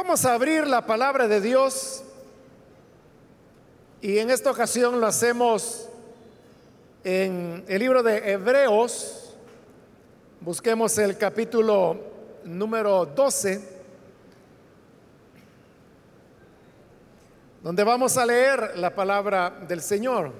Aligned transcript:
Vamos 0.00 0.24
a 0.24 0.34
abrir 0.34 0.64
la 0.64 0.86
palabra 0.86 1.26
de 1.26 1.40
Dios 1.40 2.04
y 4.00 4.18
en 4.18 4.30
esta 4.30 4.48
ocasión 4.48 5.00
lo 5.00 5.08
hacemos 5.08 5.88
en 7.02 7.64
el 7.66 7.80
libro 7.80 8.04
de 8.04 8.30
Hebreos. 8.30 9.34
Busquemos 10.40 10.96
el 10.98 11.18
capítulo 11.18 11.98
número 12.44 13.06
12, 13.06 13.60
donde 17.64 17.82
vamos 17.82 18.16
a 18.16 18.24
leer 18.24 18.78
la 18.78 18.94
palabra 18.94 19.50
del 19.66 19.82
Señor. 19.82 20.30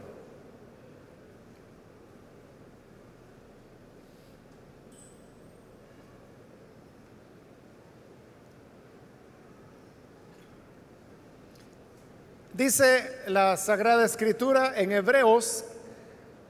Dice 12.58 13.20
la 13.28 13.56
Sagrada 13.56 14.04
Escritura 14.04 14.72
en 14.74 14.90
Hebreos 14.90 15.64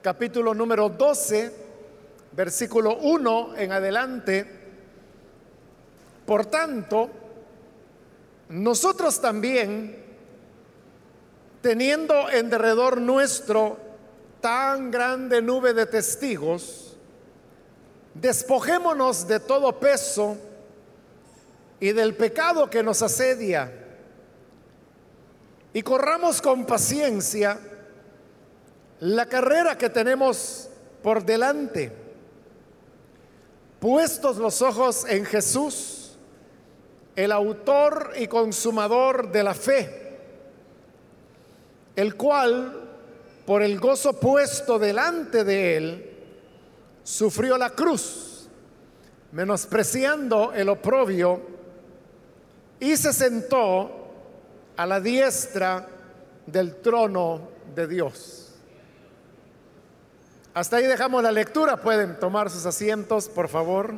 capítulo 0.01 0.55
número 0.55 0.89
12, 0.89 1.53
versículo 2.33 2.97
1 2.97 3.57
en 3.59 3.73
adelante. 3.73 4.47
Por 6.25 6.47
tanto, 6.47 7.11
nosotros 8.49 9.21
también, 9.21 10.03
teniendo 11.61 12.31
en 12.31 12.49
derredor 12.49 13.03
nuestro 13.03 13.77
tan 14.41 14.91
grande 14.91 15.43
nube 15.43 15.75
de 15.75 15.85
testigos, 15.85 16.97
despojémonos 18.15 19.29
de 19.29 19.41
todo 19.41 19.79
peso 19.79 20.39
y 21.79 21.93
del 21.93 22.15
pecado 22.15 22.71
que 22.71 22.83
nos 22.83 23.03
asedia 23.03 23.88
y 25.79 25.83
corramos 25.83 26.43
con 26.43 26.67
paciencia 26.67 27.57
la 28.99 29.27
carrera 29.27 29.79
que 29.79 29.89
tenemos 29.89 30.69
por 31.05 31.25
delante, 31.25 31.93
puestos 33.79 34.39
los 34.39 34.61
ojos 34.61 35.05
en 35.09 35.25
Jesús, 35.25 36.17
el 37.15 37.31
autor 37.31 38.11
y 38.19 38.27
consumador 38.27 39.31
de 39.31 39.43
la 39.45 39.55
fe, 39.55 40.19
el 41.95 42.17
cual, 42.17 42.89
por 43.47 43.63
el 43.63 43.79
gozo 43.79 44.15
puesto 44.15 44.81
delante 44.81 45.45
de 45.45 45.77
él, 45.77 46.11
sufrió 47.05 47.57
la 47.57 47.71
cruz, 47.71 48.49
menospreciando 49.31 50.53
el 50.55 50.71
oprobio, 50.71 51.41
y 52.81 52.97
se 52.97 53.13
sentó 53.13 53.98
a 54.79 54.87
la 54.87 55.01
diestra 55.01 55.89
del 56.47 56.77
trono 56.77 57.49
de 57.75 57.89
Dios. 57.89 58.55
Hasta 60.55 60.77
ahí 60.77 60.85
dejamos 60.85 61.21
la 61.21 61.33
lectura. 61.33 61.79
Pueden 61.79 62.19
tomar 62.21 62.49
sus 62.49 62.65
asientos, 62.65 63.29
por 63.29 63.49
favor. 63.49 63.97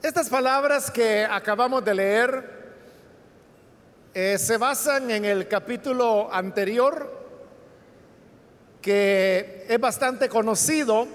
Estas 0.00 0.28
palabras 0.28 0.92
que 0.92 1.24
acabamos 1.24 1.84
de 1.84 1.94
leer 1.94 2.60
eh, 4.14 4.38
se 4.38 4.56
basan 4.58 5.10
en 5.10 5.24
el 5.24 5.48
capítulo 5.48 6.32
anterior 6.32 7.19
que 8.80 9.66
es 9.68 9.80
bastante 9.80 10.28
conocido 10.28 11.06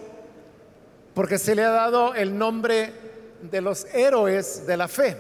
porque 1.14 1.38
se 1.40 1.56
le 1.56 1.64
ha 1.64 1.72
dado 1.72 2.14
el 2.14 2.38
nombre 2.38 2.94
de 3.42 3.62
los 3.62 3.86
héroes 3.94 4.68
de 4.68 4.78
la 4.78 4.88
fe. 4.88 5.18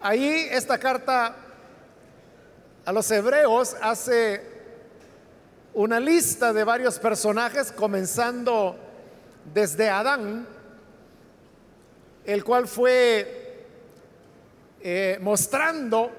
Ahí 0.00 0.48
esta 0.50 0.78
carta 0.78 1.36
a 2.84 2.92
los 2.92 3.08
hebreos 3.10 3.76
hace 3.80 4.42
una 5.74 6.00
lista 6.00 6.52
de 6.52 6.64
varios 6.64 6.98
personajes, 6.98 7.70
comenzando 7.72 8.76
desde 9.54 9.88
Adán, 9.88 10.46
el 12.24 12.44
cual 12.44 12.66
fue 12.66 13.66
eh, 14.80 15.18
mostrando 15.20 16.10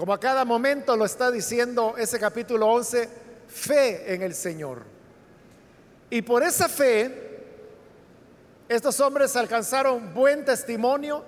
como 0.00 0.14
a 0.14 0.18
cada 0.18 0.46
momento 0.46 0.96
lo 0.96 1.04
está 1.04 1.30
diciendo 1.30 1.94
ese 1.98 2.18
capítulo 2.18 2.66
11, 2.68 3.06
fe 3.48 4.14
en 4.14 4.22
el 4.22 4.34
Señor. 4.34 4.82
Y 6.08 6.22
por 6.22 6.42
esa 6.42 6.70
fe, 6.70 7.44
estos 8.66 8.98
hombres 9.00 9.36
alcanzaron 9.36 10.14
buen 10.14 10.42
testimonio 10.46 11.22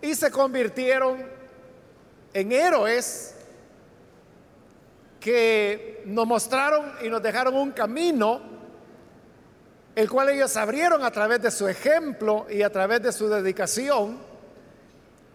y 0.00 0.16
se 0.16 0.32
convirtieron 0.32 1.24
en 2.34 2.50
héroes 2.50 3.36
que 5.20 6.02
nos 6.04 6.26
mostraron 6.26 6.94
y 7.04 7.08
nos 7.08 7.22
dejaron 7.22 7.54
un 7.54 7.70
camino, 7.70 8.40
el 9.94 10.10
cual 10.10 10.30
ellos 10.30 10.56
abrieron 10.56 11.04
a 11.04 11.12
través 11.12 11.40
de 11.40 11.52
su 11.52 11.68
ejemplo 11.68 12.46
y 12.50 12.62
a 12.62 12.72
través 12.72 13.00
de 13.00 13.12
su 13.12 13.28
dedicación. 13.28 14.18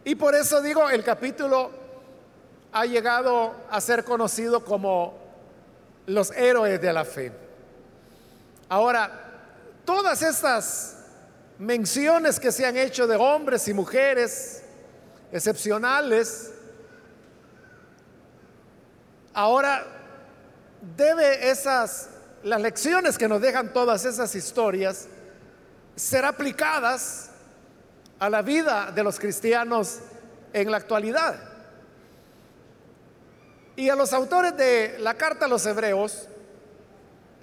Y 0.04 0.16
por 0.16 0.36
eso 0.36 0.62
digo, 0.62 0.90
el 0.90 1.02
capítulo 1.02 1.87
ha 2.72 2.86
llegado 2.86 3.56
a 3.70 3.82
ser 3.82 4.04
conocido 4.04 4.64
como 4.64 5.18
los 6.06 6.32
héroes 6.32 6.82
de 6.82 6.94
la 6.94 7.06
fe. 7.06 7.32
Ahora, 8.70 9.12
todas 9.86 10.22
estas 10.22 10.98
menciones 11.58 12.40
que 12.40 12.52
se 12.52 12.66
han 12.66 12.78
hecho 12.78 13.08
de 13.08 13.16
hombres 13.16 13.68
y 13.68 13.74
mujeres 13.74 14.64
excepcionales, 15.32 16.52
ahora 19.34 19.86
debe 20.96 21.50
esas, 21.50 22.10
las 22.44 22.62
lecciones 22.62 23.18
que 23.18 23.28
nos 23.28 23.42
dejan 23.42 23.74
todas 23.74 24.06
esas 24.06 24.34
historias, 24.36 25.08
ser 25.96 26.26
aplicadas 26.26 27.32
a 28.20 28.30
la 28.30 28.42
vida 28.42 28.92
de 28.92 29.04
los 29.04 29.20
cristianos 29.20 30.00
en 30.54 30.72
la 30.72 30.78
actualidad. 30.78 31.57
Y 33.78 33.90
a 33.90 33.96
los 33.96 34.12
autores 34.12 34.58
de 34.58 34.98
la 34.98 35.14
carta 35.14 35.46
a 35.46 35.48
los 35.48 35.64
hebreos 35.68 36.28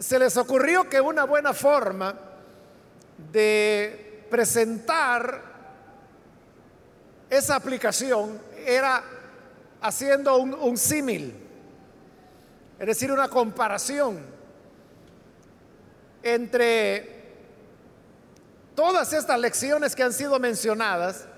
se 0.01 0.19
les 0.19 0.37
ocurrió 0.37 0.89
que 0.91 1.01
una 1.01 1.23
buena 1.23 1.53
forma 1.53 2.13
de 3.31 4.27
presentar 4.29 5.43
esa 7.31 7.55
aplicación 7.55 8.37
era 8.67 9.05
haciendo 9.81 10.37
un, 10.39 10.77
símil, 10.77 11.37
es 12.81 12.87
decir, 12.89 13.13
una 13.13 13.29
comparación 13.29 14.19
entre 16.21 17.23
todas 18.75 19.13
estas 19.13 19.39
lecciones 19.39 19.95
que 19.95 20.03
han 20.03 20.13
sido 20.13 20.41
mencionadas 20.41 21.29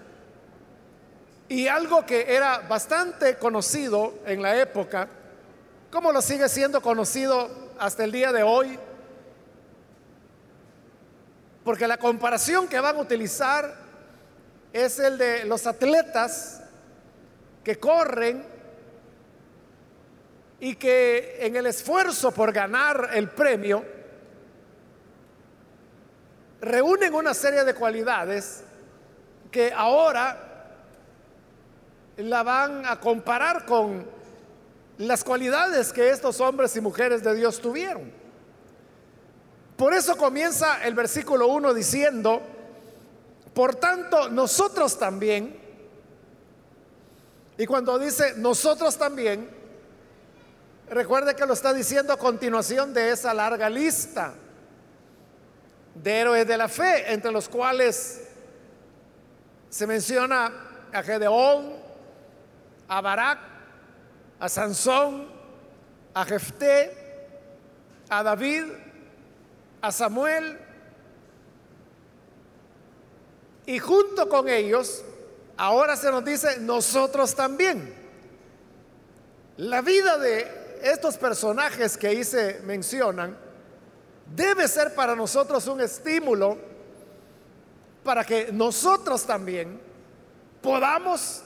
y 1.48 1.68
algo 1.68 2.04
que 2.04 2.34
era 2.34 2.58
bastante 2.58 3.36
conocido 3.36 4.14
en 4.26 4.42
la 4.42 4.56
época, 4.56 5.08
como 5.90 6.12
lo 6.12 6.20
sigue 6.20 6.48
siendo 6.48 6.80
conocido 6.80 7.48
hasta 7.78 8.04
el 8.04 8.12
día 8.12 8.32
de 8.32 8.42
hoy, 8.42 8.78
porque 11.64 11.86
la 11.86 11.98
comparación 11.98 12.68
que 12.68 12.80
van 12.80 12.96
a 12.96 13.00
utilizar 13.00 13.74
es 14.72 14.98
el 14.98 15.18
de 15.18 15.44
los 15.44 15.66
atletas 15.66 16.62
que 17.64 17.78
corren 17.78 18.44
y 20.60 20.76
que 20.76 21.38
en 21.40 21.56
el 21.56 21.66
esfuerzo 21.66 22.32
por 22.32 22.52
ganar 22.52 23.10
el 23.12 23.28
premio 23.28 23.84
reúnen 26.60 27.14
una 27.14 27.34
serie 27.34 27.64
de 27.64 27.74
cualidades 27.74 28.62
que 29.50 29.72
ahora 29.72 30.45
la 32.16 32.42
van 32.42 32.86
a 32.86 32.98
comparar 32.98 33.66
con 33.66 34.06
las 34.98 35.22
cualidades 35.22 35.92
que 35.92 36.10
estos 36.10 36.40
hombres 36.40 36.74
y 36.76 36.80
mujeres 36.80 37.22
de 37.22 37.34
Dios 37.34 37.60
tuvieron. 37.60 38.10
Por 39.76 39.92
eso 39.92 40.16
comienza 40.16 40.82
el 40.84 40.94
versículo 40.94 41.48
1 41.48 41.74
diciendo, 41.74 42.40
por 43.52 43.74
tanto, 43.74 44.30
nosotros 44.30 44.98
también, 44.98 45.54
y 47.58 47.66
cuando 47.66 47.98
dice 47.98 48.34
nosotros 48.36 48.96
también, 48.96 49.50
recuerde 50.88 51.34
que 51.34 51.44
lo 51.44 51.52
está 51.52 51.74
diciendo 51.74 52.12
a 52.12 52.18
continuación 52.18 52.94
de 52.94 53.10
esa 53.10 53.34
larga 53.34 53.68
lista 53.68 54.34
de 55.94 56.20
héroes 56.20 56.46
de 56.46 56.56
la 56.56 56.68
fe, 56.68 57.12
entre 57.12 57.32
los 57.32 57.48
cuales 57.48 58.22
se 59.68 59.86
menciona 59.86 60.52
a 60.92 61.02
Gedeón, 61.02 61.85
a 62.88 63.00
Barak, 63.00 63.38
a 64.38 64.48
Sansón, 64.48 65.28
a 66.14 66.24
Jefté, 66.24 66.92
a 68.08 68.22
David, 68.22 68.64
a 69.82 69.92
Samuel, 69.92 70.58
y 73.66 73.80
junto 73.80 74.28
con 74.28 74.48
ellos, 74.48 75.04
ahora 75.56 75.96
se 75.96 76.10
nos 76.10 76.24
dice, 76.24 76.60
nosotros 76.60 77.34
también. 77.34 77.94
La 79.56 79.82
vida 79.82 80.18
de 80.18 80.78
estos 80.82 81.16
personajes 81.16 81.96
que 81.96 82.06
ahí 82.06 82.22
se 82.22 82.60
mencionan 82.60 83.36
debe 84.34 84.68
ser 84.68 84.94
para 84.94 85.16
nosotros 85.16 85.66
un 85.66 85.80
estímulo 85.80 86.58
para 88.04 88.24
que 88.24 88.52
nosotros 88.52 89.24
también 89.24 89.80
podamos 90.62 91.42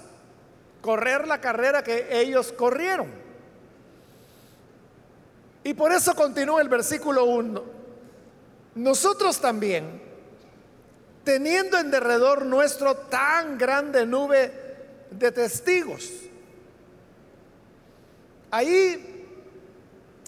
correr 0.81 1.27
la 1.27 1.41
carrera 1.41 1.83
que 1.83 2.09
ellos 2.11 2.53
corrieron. 2.53 3.09
Y 5.63 5.75
por 5.75 5.93
eso 5.93 6.15
continúa 6.15 6.63
el 6.63 6.69
versículo 6.69 7.25
1. 7.25 7.63
Nosotros 8.77 9.41
también, 9.41 10.01
teniendo 11.25 11.79
en 11.79 11.91
derredor 11.91 12.47
nuestro 12.47 12.95
tan 12.97 13.59
grande 13.59 14.07
nube 14.07 14.53
de 15.11 15.33
testigos, 15.33 16.09
ahí 18.51 19.27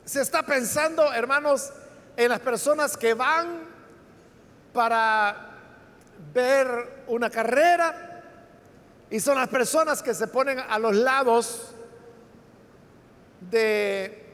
se 0.05 0.21
está 0.21 0.45
pensando, 0.45 1.13
hermanos, 1.13 1.73
en 2.17 2.29
las 2.29 2.41
personas 2.41 2.97
que 2.97 3.15
van 3.15 3.61
para 4.73 5.51
ver 6.35 7.05
una 7.07 7.31
carrera, 7.31 8.12
y 9.13 9.21
son 9.21 9.37
las 9.37 9.49
personas 9.49 10.03
que 10.03 10.15
se 10.15 10.27
ponen 10.27 10.59
a 10.59 10.79
los 10.79 10.97
lados 10.97 11.75
de 13.51 14.25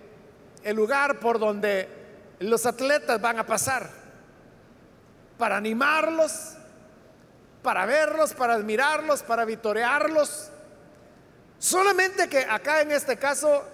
el 0.63 0.77
lugar 0.77 1.19
por 1.19 1.41
donde 1.41 1.89
los 2.39 2.65
atletas 2.65 3.21
van 3.21 3.41
a 3.41 3.45
pasar 3.45 3.91
para 5.37 5.57
animarlos, 5.57 6.55
para 7.61 7.87
verlos, 7.87 8.33
para 8.35 8.55
admirarlos, 8.55 9.25
para 9.25 9.45
vitorearlos. 9.45 10.49
Solamente 11.59 12.29
que 12.29 12.47
acá 12.49 12.81
en 12.81 12.93
este 12.93 13.17
caso, 13.17 13.65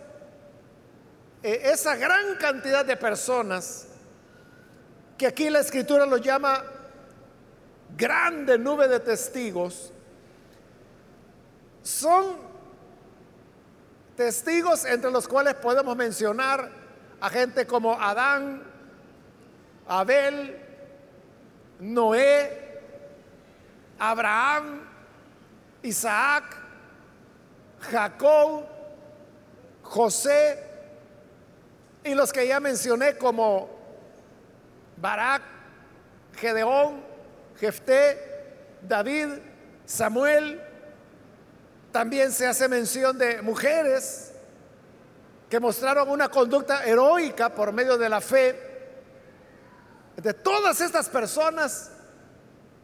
eh, 1.43 1.61
esa 1.65 1.97
gran 1.97 2.37
cantidad 2.37 2.83
de 2.83 2.97
personas, 2.97 3.89
que 5.19 5.27
aquí 5.27 5.51
la 5.51 5.61
escritura 5.61 6.07
lo 6.07 6.17
llama 6.17 6.65
grande 7.95 8.57
nube 8.57 8.89
de 8.89 9.01
testigos, 9.01 9.91
son 11.85 12.37
testigos 14.17 14.85
entre 14.87 15.11
los 15.11 15.29
cuales 15.29 15.55
podemos 15.55 15.95
mencionar 15.97 16.71
a 17.21 17.29
gente 17.29 17.67
como 17.67 17.93
Adán, 18.01 18.63
Abel, 19.87 20.59
Noé, 21.79 22.81
Abraham, 23.99 24.81
Isaac, 25.83 26.57
Jacob, 27.81 28.65
José 29.83 30.65
y 32.03 32.15
los 32.15 32.33
que 32.33 32.47
ya 32.49 32.61
mencioné 32.61 33.19
como 33.19 33.69
Barak, 34.97 35.43
Gedeón, 36.37 37.03
Jefté, 37.59 38.19
David, 38.81 39.29
Samuel, 39.85 40.64
también 41.95 42.33
se 42.33 42.45
hace 42.45 42.69
mención 42.69 43.17
de 43.17 43.41
mujeres 43.41 44.33
que 45.49 45.61
mostraron 45.61 46.11
una 46.11 46.29
conducta 46.29 46.85
heroica 46.85 47.55
por 47.55 47.73
medio 47.73 47.97
de 47.97 48.09
la 48.09 48.21
fe. 48.21 48.91
De 50.17 50.35
todas 50.35 50.81
estas 50.81 51.09
personas 51.09 51.93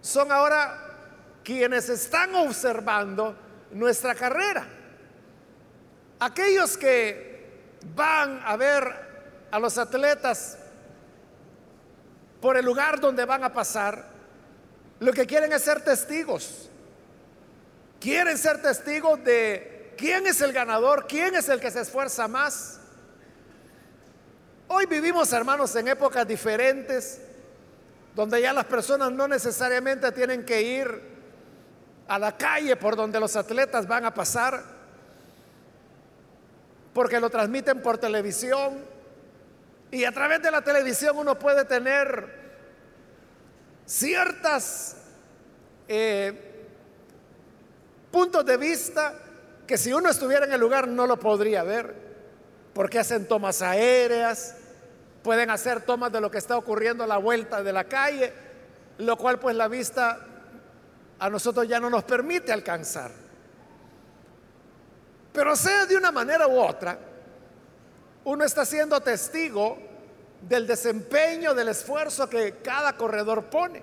son 0.00 0.30
ahora 0.30 1.40
quienes 1.42 1.88
están 1.88 2.36
observando 2.36 3.34
nuestra 3.72 4.14
carrera. 4.14 4.64
Aquellos 6.20 6.78
que 6.78 7.78
van 7.96 8.40
a 8.44 8.54
ver 8.54 8.84
a 9.50 9.58
los 9.58 9.76
atletas 9.76 10.56
por 12.40 12.56
el 12.56 12.64
lugar 12.64 13.00
donde 13.00 13.24
van 13.24 13.42
a 13.42 13.52
pasar, 13.52 14.04
lo 15.00 15.12
que 15.12 15.26
quieren 15.26 15.52
es 15.52 15.62
ser 15.62 15.82
testigos 15.82 16.69
quieren 18.00 18.38
ser 18.38 18.62
testigos 18.62 19.22
de 19.22 19.94
quién 19.96 20.26
es 20.26 20.40
el 20.40 20.52
ganador, 20.52 21.06
quién 21.06 21.34
es 21.34 21.48
el 21.48 21.60
que 21.60 21.70
se 21.70 21.82
esfuerza 21.82 22.26
más. 22.26 22.80
Hoy 24.66 24.86
vivimos, 24.86 25.32
hermanos, 25.32 25.76
en 25.76 25.88
épocas 25.88 26.26
diferentes, 26.26 27.20
donde 28.14 28.40
ya 28.40 28.52
las 28.52 28.64
personas 28.64 29.12
no 29.12 29.28
necesariamente 29.28 30.10
tienen 30.12 30.44
que 30.44 30.62
ir 30.62 31.10
a 32.08 32.18
la 32.18 32.36
calle 32.36 32.74
por 32.76 32.96
donde 32.96 33.20
los 33.20 33.36
atletas 33.36 33.86
van 33.86 34.04
a 34.04 34.14
pasar, 34.14 34.64
porque 36.94 37.20
lo 37.20 37.28
transmiten 37.30 37.82
por 37.82 37.98
televisión. 37.98 38.84
Y 39.90 40.04
a 40.04 40.12
través 40.12 40.40
de 40.40 40.50
la 40.50 40.62
televisión 40.62 41.18
uno 41.18 41.38
puede 41.38 41.64
tener 41.64 42.40
ciertas 43.84 44.96
eh, 45.88 46.49
puntos 48.10 48.44
de 48.44 48.56
vista 48.56 49.14
que 49.66 49.78
si 49.78 49.92
uno 49.92 50.08
estuviera 50.08 50.46
en 50.46 50.52
el 50.52 50.60
lugar 50.60 50.88
no 50.88 51.06
lo 51.06 51.18
podría 51.18 51.62
ver, 51.62 51.94
porque 52.74 52.98
hacen 52.98 53.26
tomas 53.26 53.62
aéreas, 53.62 54.56
pueden 55.22 55.50
hacer 55.50 55.82
tomas 55.82 56.12
de 56.12 56.20
lo 56.20 56.30
que 56.30 56.38
está 56.38 56.56
ocurriendo 56.56 57.04
a 57.04 57.06
la 57.06 57.18
vuelta 57.18 57.62
de 57.62 57.72
la 57.72 57.84
calle, 57.84 58.32
lo 58.98 59.16
cual 59.16 59.38
pues 59.38 59.54
la 59.56 59.68
vista 59.68 60.26
a 61.18 61.30
nosotros 61.30 61.68
ya 61.68 61.78
no 61.78 61.90
nos 61.90 62.04
permite 62.04 62.52
alcanzar. 62.52 63.10
Pero 65.32 65.54
sea 65.54 65.86
de 65.86 65.96
una 65.96 66.10
manera 66.10 66.48
u 66.48 66.58
otra, 66.58 66.98
uno 68.24 68.44
está 68.44 68.64
siendo 68.64 69.00
testigo 69.00 69.78
del 70.42 70.66
desempeño, 70.66 71.54
del 71.54 71.68
esfuerzo 71.68 72.28
que 72.28 72.56
cada 72.62 72.96
corredor 72.96 73.44
pone. 73.44 73.82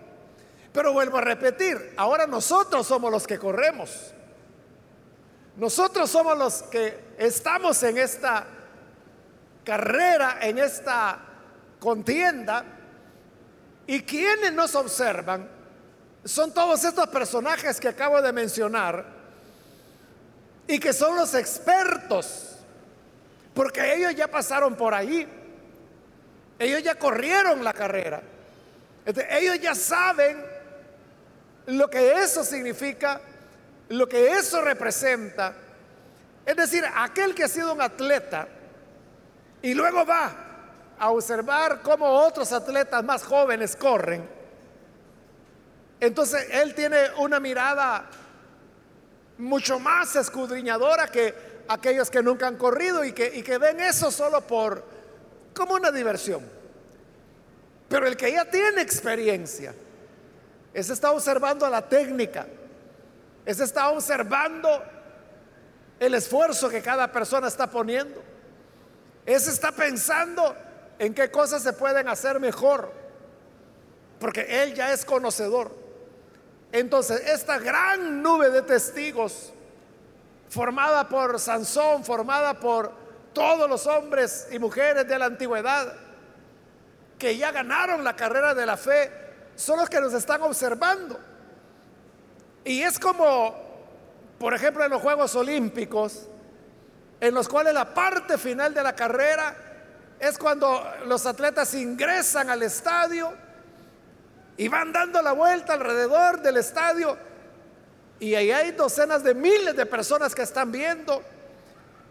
Pero 0.74 0.94
vuelvo 0.94 1.18
a 1.18 1.22
repetir, 1.22 1.94
ahora 1.98 2.28
nosotros 2.28 2.86
somos 2.86 3.12
los 3.12 3.26
que 3.26 3.40
corremos. 3.40 4.14
Nosotros 5.58 6.10
somos 6.10 6.38
los 6.38 6.64
que 6.64 7.16
estamos 7.18 7.82
en 7.82 7.98
esta 7.98 8.46
carrera, 9.64 10.38
en 10.42 10.60
esta 10.60 11.20
contienda, 11.80 12.64
y 13.88 14.02
quienes 14.04 14.54
nos 14.54 14.76
observan 14.76 15.50
son 16.24 16.54
todos 16.54 16.84
estos 16.84 17.08
personajes 17.08 17.80
que 17.80 17.88
acabo 17.88 18.22
de 18.22 18.32
mencionar 18.34 19.06
y 20.68 20.78
que 20.78 20.94
son 20.94 21.16
los 21.16 21.34
expertos, 21.34 22.58
porque 23.56 23.96
ellos 23.96 24.14
ya 24.14 24.28
pasaron 24.28 24.76
por 24.76 24.94
ahí, 24.94 25.28
ellos 26.60 26.84
ya 26.84 26.96
corrieron 26.96 27.64
la 27.64 27.74
carrera, 27.74 28.22
ellos 29.32 29.60
ya 29.60 29.74
saben 29.74 30.46
lo 31.66 31.90
que 31.90 32.22
eso 32.22 32.44
significa 32.44 33.22
lo 33.90 34.08
que 34.08 34.34
eso 34.34 34.62
representa, 34.62 35.54
es 36.46 36.56
decir, 36.56 36.84
aquel 36.96 37.34
que 37.34 37.44
ha 37.44 37.48
sido 37.48 37.74
un 37.74 37.82
atleta 37.82 38.48
y 39.62 39.74
luego 39.74 40.06
va 40.06 40.32
a 41.00 41.12
observar 41.12 41.82
cómo 41.82 42.06
otros 42.06 42.52
atletas 42.52 43.04
más 43.04 43.24
jóvenes 43.24 43.76
corren, 43.76 44.28
entonces 46.00 46.48
él 46.52 46.76
tiene 46.76 46.98
una 47.18 47.40
mirada 47.40 48.06
mucho 49.38 49.80
más 49.80 50.16
escudriñadora 50.16 51.08
que 51.08 51.34
aquellos 51.68 52.10
que 52.10 52.22
nunca 52.22 52.48
han 52.48 52.56
corrido 52.56 53.04
y 53.04 53.14
que, 53.14 53.32
y 53.36 53.44
que 53.44 53.58
ven 53.58 53.80
eso 53.80 54.12
solo 54.12 54.42
por 54.42 54.84
como 55.54 55.74
una 55.74 55.92
diversión. 55.92 56.42
Pero 57.90 58.06
el 58.06 58.18
que 58.18 58.32
ya 58.32 58.46
tiene 58.46 58.82
experiencia, 58.82 59.74
ese 60.74 60.94
está 60.94 61.12
observando 61.12 61.68
la 61.70 61.88
técnica, 61.88 62.46
ese 63.48 63.64
está 63.64 63.88
observando 63.92 64.84
el 66.02 66.14
esfuerzo 66.16 66.68
que 66.68 66.82
cada 66.82 67.10
persona 67.10 67.48
está 67.48 67.66
poniendo. 67.68 68.22
Ese 69.26 69.52
está 69.52 69.72
pensando 69.72 70.54
en 71.00 71.14
qué 71.14 71.32
cosas 71.32 71.64
se 71.64 71.72
pueden 71.72 72.10
hacer 72.10 72.42
mejor. 72.42 72.92
Porque 74.20 74.64
él 74.64 74.74
ya 74.74 74.92
es 74.92 75.06
conocedor. 75.06 75.74
Entonces, 76.74 77.22
esta 77.26 77.58
gran 77.58 78.22
nube 78.22 78.50
de 78.50 78.64
testigos, 78.64 79.54
formada 80.50 81.08
por 81.08 81.40
Sansón, 81.40 82.04
formada 82.04 82.60
por 82.60 82.92
todos 83.32 83.70
los 83.70 83.88
hombres 83.88 84.50
y 84.52 84.60
mujeres 84.60 85.08
de 85.08 85.18
la 85.18 85.28
antigüedad, 85.28 85.94
que 87.18 87.38
ya 87.38 87.54
ganaron 87.54 88.04
la 88.04 88.14
carrera 88.14 88.54
de 88.54 88.66
la 88.66 88.76
fe, 88.76 89.10
son 89.56 89.80
los 89.80 89.90
que 89.90 90.02
nos 90.02 90.14
están 90.14 90.42
observando. 90.42 91.18
Y 92.68 92.84
es 92.84 93.00
como, 93.00 93.56
por 94.38 94.54
ejemplo, 94.54 94.84
en 94.84 94.92
los 94.92 95.02
Juegos 95.02 95.34
Olímpicos, 95.36 96.28
en 97.22 97.34
los 97.34 97.48
cuales 97.48 97.74
la 97.74 97.94
parte 97.94 98.38
final 98.38 98.74
de 98.74 98.84
la 98.84 98.94
carrera 98.94 99.56
es 100.20 100.38
cuando 100.38 100.84
los 101.06 101.26
atletas 101.26 101.74
ingresan 101.76 102.50
al 102.50 102.62
estadio 102.64 103.34
y 104.58 104.68
van 104.68 104.92
dando 104.92 105.22
la 105.22 105.32
vuelta 105.32 105.74
alrededor 105.74 106.42
del 106.42 106.58
estadio 106.58 107.18
y 108.20 108.36
ahí 108.36 108.52
hay 108.52 108.72
docenas 108.72 109.24
de 109.24 109.34
miles 109.34 109.74
de 109.74 109.86
personas 109.86 110.36
que 110.36 110.42
están 110.42 110.70
viendo 110.70 111.24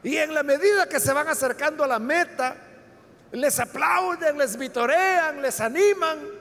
y 0.02 0.16
en 0.16 0.32
la 0.32 0.42
medida 0.42 0.88
que 0.88 1.00
se 1.00 1.12
van 1.12 1.28
acercando 1.28 1.84
a 1.84 1.86
la 1.86 1.98
meta, 1.98 2.56
les 3.30 3.60
aplauden, 3.60 4.38
les 4.38 4.56
vitorean, 4.56 5.42
les 5.42 5.60
animan. 5.60 6.35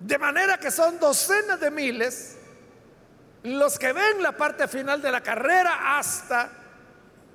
De 0.00 0.18
manera 0.18 0.58
que 0.58 0.70
son 0.70 0.98
docenas 0.98 1.60
de 1.60 1.70
miles 1.70 2.36
los 3.42 3.78
que 3.78 3.92
ven 3.92 4.22
la 4.22 4.32
parte 4.32 4.66
final 4.68 5.00
de 5.00 5.10
la 5.10 5.22
carrera 5.22 5.98
hasta 5.98 6.50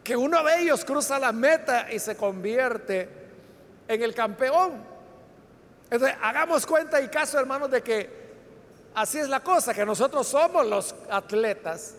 que 0.04 0.16
uno 0.16 0.44
de 0.44 0.62
ellos 0.62 0.86
cruza 0.86 1.18
la 1.18 1.32
meta 1.32 1.92
y 1.92 2.00
se 2.00 2.16
convierte 2.16 3.10
en 3.88 4.02
el 4.02 4.14
campeón. 4.14 4.84
Entonces, 5.90 6.18
hagamos 6.22 6.66
cuenta 6.66 7.02
y 7.02 7.08
caso, 7.08 7.40
hermanos, 7.40 7.72
de 7.72 7.82
que 7.82 8.26
así 8.94 9.20
es 9.20 9.30
la 9.30 9.42
cosa, 9.42 9.74
que 9.74 9.86
nosotros 9.86 10.28
somos 10.28 10.66
los 10.66 10.96
atletas 11.10 11.96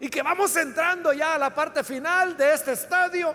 y 0.00 0.08
que 0.08 0.22
vamos 0.22 0.54
entrando 0.56 1.12
ya 1.12 1.34
a 1.34 1.38
la 1.38 1.54
parte 1.54 1.82
final 1.82 2.36
de 2.36 2.54
este 2.54 2.72
estadio, 2.72 3.34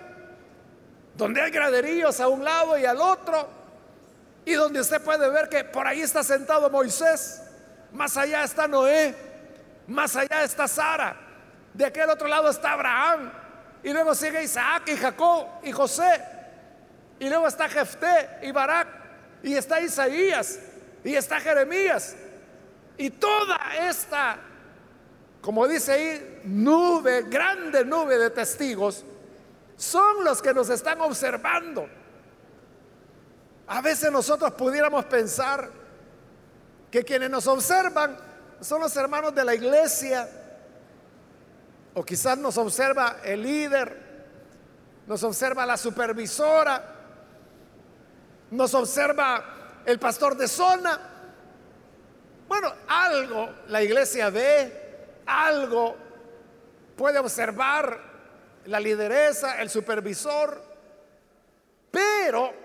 donde 1.16 1.42
hay 1.42 1.52
graderíos 1.52 2.20
a 2.20 2.28
un 2.28 2.44
lado 2.44 2.78
y 2.78 2.86
al 2.86 3.00
otro, 3.00 3.48
y 4.46 4.54
donde 4.54 4.82
usted 4.82 5.02
puede 5.02 5.30
ver 5.30 5.50
que 5.50 5.64
por 5.64 5.88
ahí 5.88 6.02
está 6.02 6.24
sentado 6.24 6.70
Moisés, 6.70 7.42
más 7.92 8.18
allá 8.18 8.44
está 8.44 8.68
Noé, 8.68 9.16
más 9.88 10.16
allá 10.16 10.44
está 10.44 10.68
Sara, 10.68 11.16
de 11.74 11.86
aquel 11.86 12.10
otro 12.10 12.28
lado 12.28 12.50
está 12.50 12.74
Abraham, 12.74 13.32
y 13.84 13.92
luego 13.92 14.16
sigue 14.16 14.44
Isaac 14.44 14.84
y 14.88 14.98
Jacob 14.98 15.48
y 15.64 15.72
José, 15.72 16.24
y 17.20 17.30
luego 17.30 17.48
está 17.48 17.70
Jefté 17.70 18.40
y 18.42 18.52
Barak, 18.52 18.88
y 19.44 19.56
está 19.56 19.82
Isaías, 19.82 20.60
y 21.04 21.16
está 21.16 21.40
Jeremías, 21.40 22.16
y 22.98 23.10
toda 23.10 23.60
esta 23.80 24.40
como 25.44 25.68
dice 25.68 25.92
ahí, 25.92 26.42
nube, 26.46 27.24
grande 27.24 27.84
nube 27.84 28.18
de 28.18 28.30
testigos, 28.30 29.04
son 29.76 30.24
los 30.24 30.42
que 30.42 30.54
nos 30.54 30.70
están 30.70 31.02
observando. 31.02 31.86
A 33.74 33.82
veces 33.82 34.12
nosotros 34.12 34.52
pudiéramos 34.52 35.04
pensar 35.06 35.68
que 36.92 37.04
quienes 37.04 37.32
nos 37.32 37.48
observan 37.48 38.16
son 38.62 38.82
los 38.82 38.96
hermanos 38.96 39.34
de 39.34 39.44
la 39.44 39.56
iglesia, 39.56 40.30
o 41.96 42.06
quizás 42.06 42.38
nos 42.38 42.56
observa 42.60 43.18
el 43.24 43.42
líder, 43.42 43.98
nos 45.08 45.24
observa 45.24 45.66
la 45.66 45.76
supervisora, 45.76 46.84
nos 48.52 48.76
observa 48.76 49.82
el 49.88 49.98
pastor 49.98 50.38
de 50.38 50.48
zona. 50.48 51.00
Bueno, 52.48 52.72
algo 52.88 53.50
la 53.70 53.82
iglesia 53.82 54.30
ve, 54.30 55.22
algo 55.26 55.96
puede 56.96 57.18
observar 57.18 58.00
la 58.68 58.80
lideresa, 58.80 59.60
el 59.60 59.72
supervisor, 59.72 60.62
pero 61.90 62.63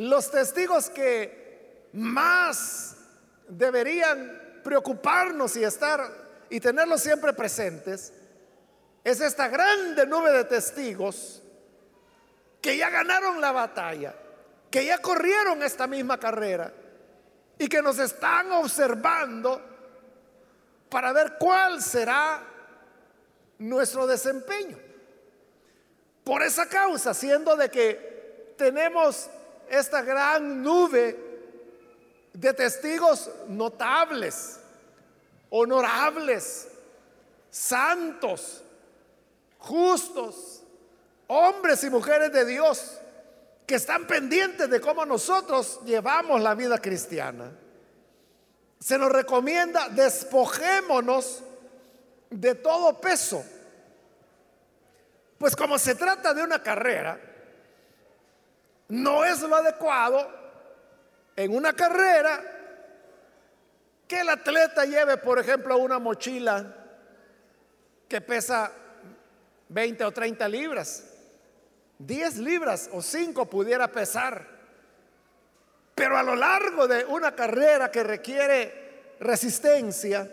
los 0.00 0.30
testigos 0.30 0.88
que 0.88 1.90
más 1.92 2.96
deberían 3.46 4.60
preocuparnos 4.64 5.54
y 5.56 5.64
estar 5.64 6.10
y 6.48 6.58
tenerlos 6.58 7.02
siempre 7.02 7.34
presentes 7.34 8.10
es 9.04 9.20
esta 9.20 9.48
grande 9.48 10.06
nube 10.06 10.32
de 10.32 10.44
testigos 10.44 11.42
que 12.62 12.78
ya 12.78 12.88
ganaron 12.88 13.42
la 13.42 13.52
batalla, 13.52 14.14
que 14.70 14.86
ya 14.86 14.96
corrieron 15.02 15.62
esta 15.62 15.86
misma 15.86 16.18
carrera 16.18 16.72
y 17.58 17.68
que 17.68 17.82
nos 17.82 17.98
están 17.98 18.52
observando 18.52 19.60
para 20.88 21.12
ver 21.12 21.34
cuál 21.38 21.82
será 21.82 22.42
nuestro 23.58 24.06
desempeño. 24.06 24.78
Por 26.24 26.42
esa 26.42 26.66
causa, 26.70 27.12
siendo 27.12 27.54
de 27.54 27.70
que 27.70 28.54
tenemos 28.56 29.28
esta 29.70 30.02
gran 30.02 30.62
nube 30.62 31.16
de 32.32 32.52
testigos 32.52 33.30
notables, 33.48 34.60
honorables, 35.48 36.68
santos, 37.50 38.62
justos, 39.58 40.62
hombres 41.28 41.82
y 41.84 41.90
mujeres 41.90 42.32
de 42.32 42.44
Dios, 42.44 42.98
que 43.66 43.76
están 43.76 44.06
pendientes 44.06 44.68
de 44.68 44.80
cómo 44.80 45.06
nosotros 45.06 45.80
llevamos 45.84 46.40
la 46.40 46.54
vida 46.54 46.78
cristiana 46.78 47.52
se 48.80 48.96
nos 48.96 49.12
recomienda 49.12 49.88
despojémonos 49.90 51.42
de 52.30 52.54
todo 52.54 52.98
peso. 52.98 53.44
Pues 55.38 55.54
como 55.54 55.78
se 55.78 55.94
trata 55.94 56.32
de 56.32 56.42
una 56.42 56.62
carrera, 56.62 57.20
no 58.90 59.24
es 59.24 59.40
lo 59.40 59.56
adecuado 59.56 60.30
en 61.36 61.54
una 61.54 61.72
carrera 61.72 62.40
que 64.06 64.20
el 64.20 64.28
atleta 64.28 64.84
lleve, 64.84 65.16
por 65.16 65.38
ejemplo, 65.38 65.78
una 65.78 65.98
mochila 65.98 66.76
que 68.08 68.20
pesa 68.20 68.72
20 69.68 70.04
o 70.04 70.10
30 70.10 70.48
libras. 70.48 71.04
10 71.98 72.38
libras 72.38 72.90
o 72.92 73.00
5 73.00 73.48
pudiera 73.48 73.88
pesar. 73.88 74.46
Pero 75.94 76.16
a 76.16 76.22
lo 76.22 76.34
largo 76.34 76.88
de 76.88 77.04
una 77.04 77.34
carrera 77.34 77.90
que 77.90 78.02
requiere 78.02 79.14
resistencia, 79.20 80.28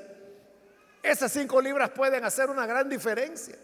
esas 1.04 1.32
cinco 1.32 1.62
libras 1.62 1.90
pueden 1.90 2.24
hacer 2.24 2.50
una 2.50 2.66
gran 2.66 2.90
diferencia. 2.90 3.56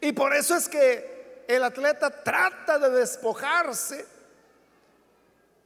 Y 0.00 0.12
por 0.12 0.34
eso 0.34 0.56
es 0.56 0.68
que 0.68 1.19
el 1.56 1.64
atleta 1.64 2.10
trata 2.22 2.78
de 2.78 2.90
despojarse 2.90 4.06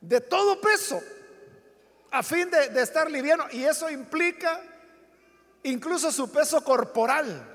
de 0.00 0.20
todo 0.20 0.60
peso 0.60 1.02
a 2.10 2.22
fin 2.22 2.48
de, 2.50 2.80
estar 2.80 3.10
liviano. 3.10 3.46
Y 3.50 3.64
eso 3.64 3.90
implica 3.90 4.60
incluso 5.64 6.12
su 6.12 6.30
peso 6.30 6.62
corporal. 6.62 7.50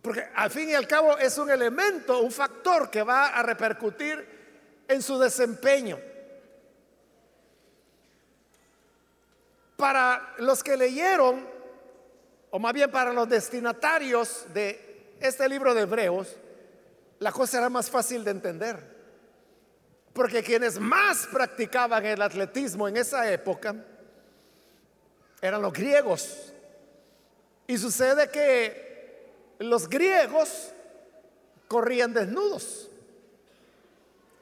Porque 0.00 0.28
al 0.34 0.50
fin 0.50 0.70
y 0.70 0.74
al 0.74 0.86
cabo 0.86 1.18
es 1.18 1.36
un 1.36 1.50
elemento, 1.50 2.20
un 2.20 2.30
factor 2.30 2.90
que 2.90 3.02
va 3.02 3.26
a 3.28 3.42
repercutir 3.42 4.84
en 4.86 5.02
su 5.02 5.18
desempeño. 5.18 5.98
Para 9.76 10.34
los 10.38 10.62
que 10.62 10.76
leyeron, 10.76 11.46
o 12.50 12.58
más 12.58 12.72
bien 12.72 12.90
para 12.90 13.12
los 13.12 13.28
destinatarios 13.28 14.46
de 14.54 15.16
este 15.20 15.48
libro 15.48 15.74
de 15.74 15.82
Hebreos, 15.82 16.36
la 17.18 17.32
cosa 17.32 17.58
era 17.58 17.68
más 17.68 17.90
fácil 17.90 18.24
de 18.24 18.30
entender. 18.30 18.96
Porque 20.12 20.42
quienes 20.42 20.78
más 20.78 21.26
practicaban 21.26 22.04
el 22.04 22.22
atletismo 22.22 22.88
en 22.88 22.96
esa 22.96 23.30
época 23.30 23.74
eran 25.40 25.60
los 25.60 25.72
griegos. 25.72 26.52
Y 27.66 27.76
sucede 27.78 28.30
que 28.30 29.34
los 29.58 29.88
griegos 29.88 30.70
corrían 31.68 32.12
desnudos. 32.12 32.88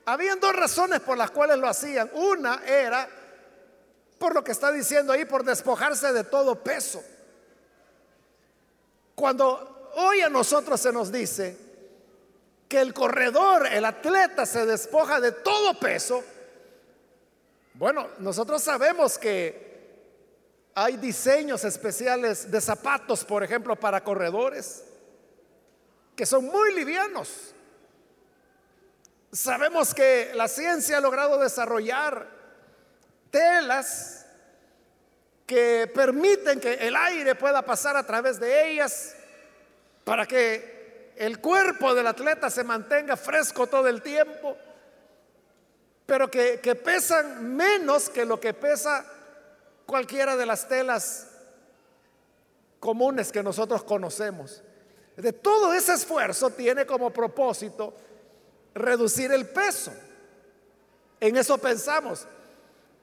Habían 0.06 0.38
dos 0.38 0.54
razones 0.54 1.00
por 1.00 1.16
las 1.16 1.30
cuales 1.30 1.58
lo 1.58 1.66
hacían. 1.66 2.10
Una 2.12 2.62
era 2.64 3.08
por 4.18 4.34
lo 4.34 4.44
que 4.44 4.52
está 4.52 4.70
diciendo 4.70 5.12
ahí, 5.12 5.24
por 5.24 5.44
despojarse 5.44 6.12
de 6.12 6.24
todo 6.24 6.62
peso. 6.62 7.02
Cuando 9.14 9.90
hoy 9.96 10.20
a 10.20 10.28
nosotros 10.28 10.80
se 10.80 10.92
nos 10.92 11.10
dice 11.10 11.63
que 12.74 12.80
el 12.80 12.92
corredor, 12.92 13.68
el 13.68 13.84
atleta 13.84 14.44
se 14.44 14.66
despoja 14.66 15.20
de 15.20 15.30
todo 15.30 15.78
peso, 15.78 16.24
bueno, 17.74 18.08
nosotros 18.18 18.60
sabemos 18.64 19.16
que 19.16 19.92
hay 20.74 20.96
diseños 20.96 21.62
especiales 21.62 22.50
de 22.50 22.60
zapatos, 22.60 23.24
por 23.24 23.44
ejemplo, 23.44 23.76
para 23.76 24.02
corredores, 24.02 24.82
que 26.16 26.26
son 26.26 26.46
muy 26.46 26.74
livianos. 26.74 27.54
Sabemos 29.30 29.94
que 29.94 30.32
la 30.34 30.48
ciencia 30.48 30.98
ha 30.98 31.00
logrado 31.00 31.38
desarrollar 31.38 32.28
telas 33.30 34.26
que 35.46 35.88
permiten 35.94 36.58
que 36.58 36.74
el 36.74 36.96
aire 36.96 37.36
pueda 37.36 37.62
pasar 37.62 37.96
a 37.96 38.04
través 38.04 38.40
de 38.40 38.68
ellas 38.68 39.14
para 40.02 40.26
que 40.26 40.73
el 41.16 41.40
cuerpo 41.40 41.94
del 41.94 42.06
atleta 42.06 42.50
se 42.50 42.64
mantenga 42.64 43.16
fresco 43.16 43.66
todo 43.66 43.88
el 43.88 44.02
tiempo, 44.02 44.56
pero 46.06 46.30
que, 46.30 46.60
que 46.60 46.74
pesan 46.74 47.56
menos 47.56 48.08
que 48.08 48.24
lo 48.24 48.40
que 48.40 48.52
pesa 48.52 49.04
cualquiera 49.86 50.36
de 50.36 50.46
las 50.46 50.68
telas 50.68 51.28
comunes 52.80 53.32
que 53.32 53.42
nosotros 53.42 53.84
conocemos. 53.84 54.62
De 55.16 55.32
todo 55.32 55.72
ese 55.72 55.94
esfuerzo 55.94 56.50
tiene 56.50 56.84
como 56.84 57.10
propósito 57.10 57.94
reducir 58.74 59.32
el 59.32 59.46
peso. 59.46 59.92
En 61.20 61.36
eso 61.36 61.56
pensamos. 61.58 62.26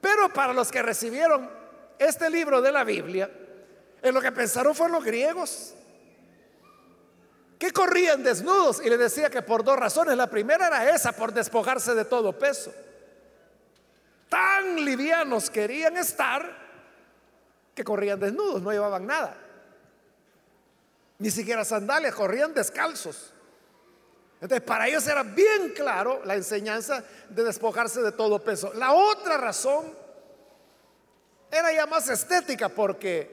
Pero 0.00 0.32
para 0.32 0.52
los 0.52 0.70
que 0.70 0.82
recibieron 0.82 1.50
este 1.98 2.28
libro 2.28 2.60
de 2.60 2.72
la 2.72 2.84
Biblia, 2.84 3.30
en 4.02 4.14
lo 4.14 4.20
que 4.20 4.32
pensaron 4.32 4.74
fueron 4.74 4.96
los 4.96 5.04
griegos, 5.04 5.74
que 7.62 7.70
corrían 7.70 8.24
desnudos 8.24 8.84
y 8.84 8.90
le 8.90 8.98
decía 8.98 9.30
que 9.30 9.40
por 9.40 9.62
dos 9.62 9.78
razones. 9.78 10.16
La 10.16 10.26
primera 10.26 10.66
era 10.66 10.90
esa, 10.90 11.12
por 11.12 11.32
despojarse 11.32 11.94
de 11.94 12.04
todo 12.04 12.36
peso. 12.36 12.74
Tan 14.28 14.84
livianos 14.84 15.48
querían 15.48 15.96
estar 15.96 16.58
que 17.72 17.84
corrían 17.84 18.18
desnudos, 18.18 18.62
no 18.62 18.72
llevaban 18.72 19.06
nada. 19.06 19.36
Ni 21.20 21.30
siquiera 21.30 21.64
sandalias, 21.64 22.16
corrían 22.16 22.52
descalzos. 22.52 23.32
Entonces, 24.40 24.66
para 24.66 24.88
ellos 24.88 25.06
era 25.06 25.22
bien 25.22 25.72
claro 25.72 26.20
la 26.24 26.34
enseñanza 26.34 27.04
de 27.28 27.44
despojarse 27.44 28.02
de 28.02 28.10
todo 28.10 28.42
peso. 28.42 28.72
La 28.74 28.92
otra 28.92 29.36
razón 29.36 29.96
era 31.48 31.72
ya 31.72 31.86
más 31.86 32.08
estética, 32.08 32.68
porque 32.70 33.30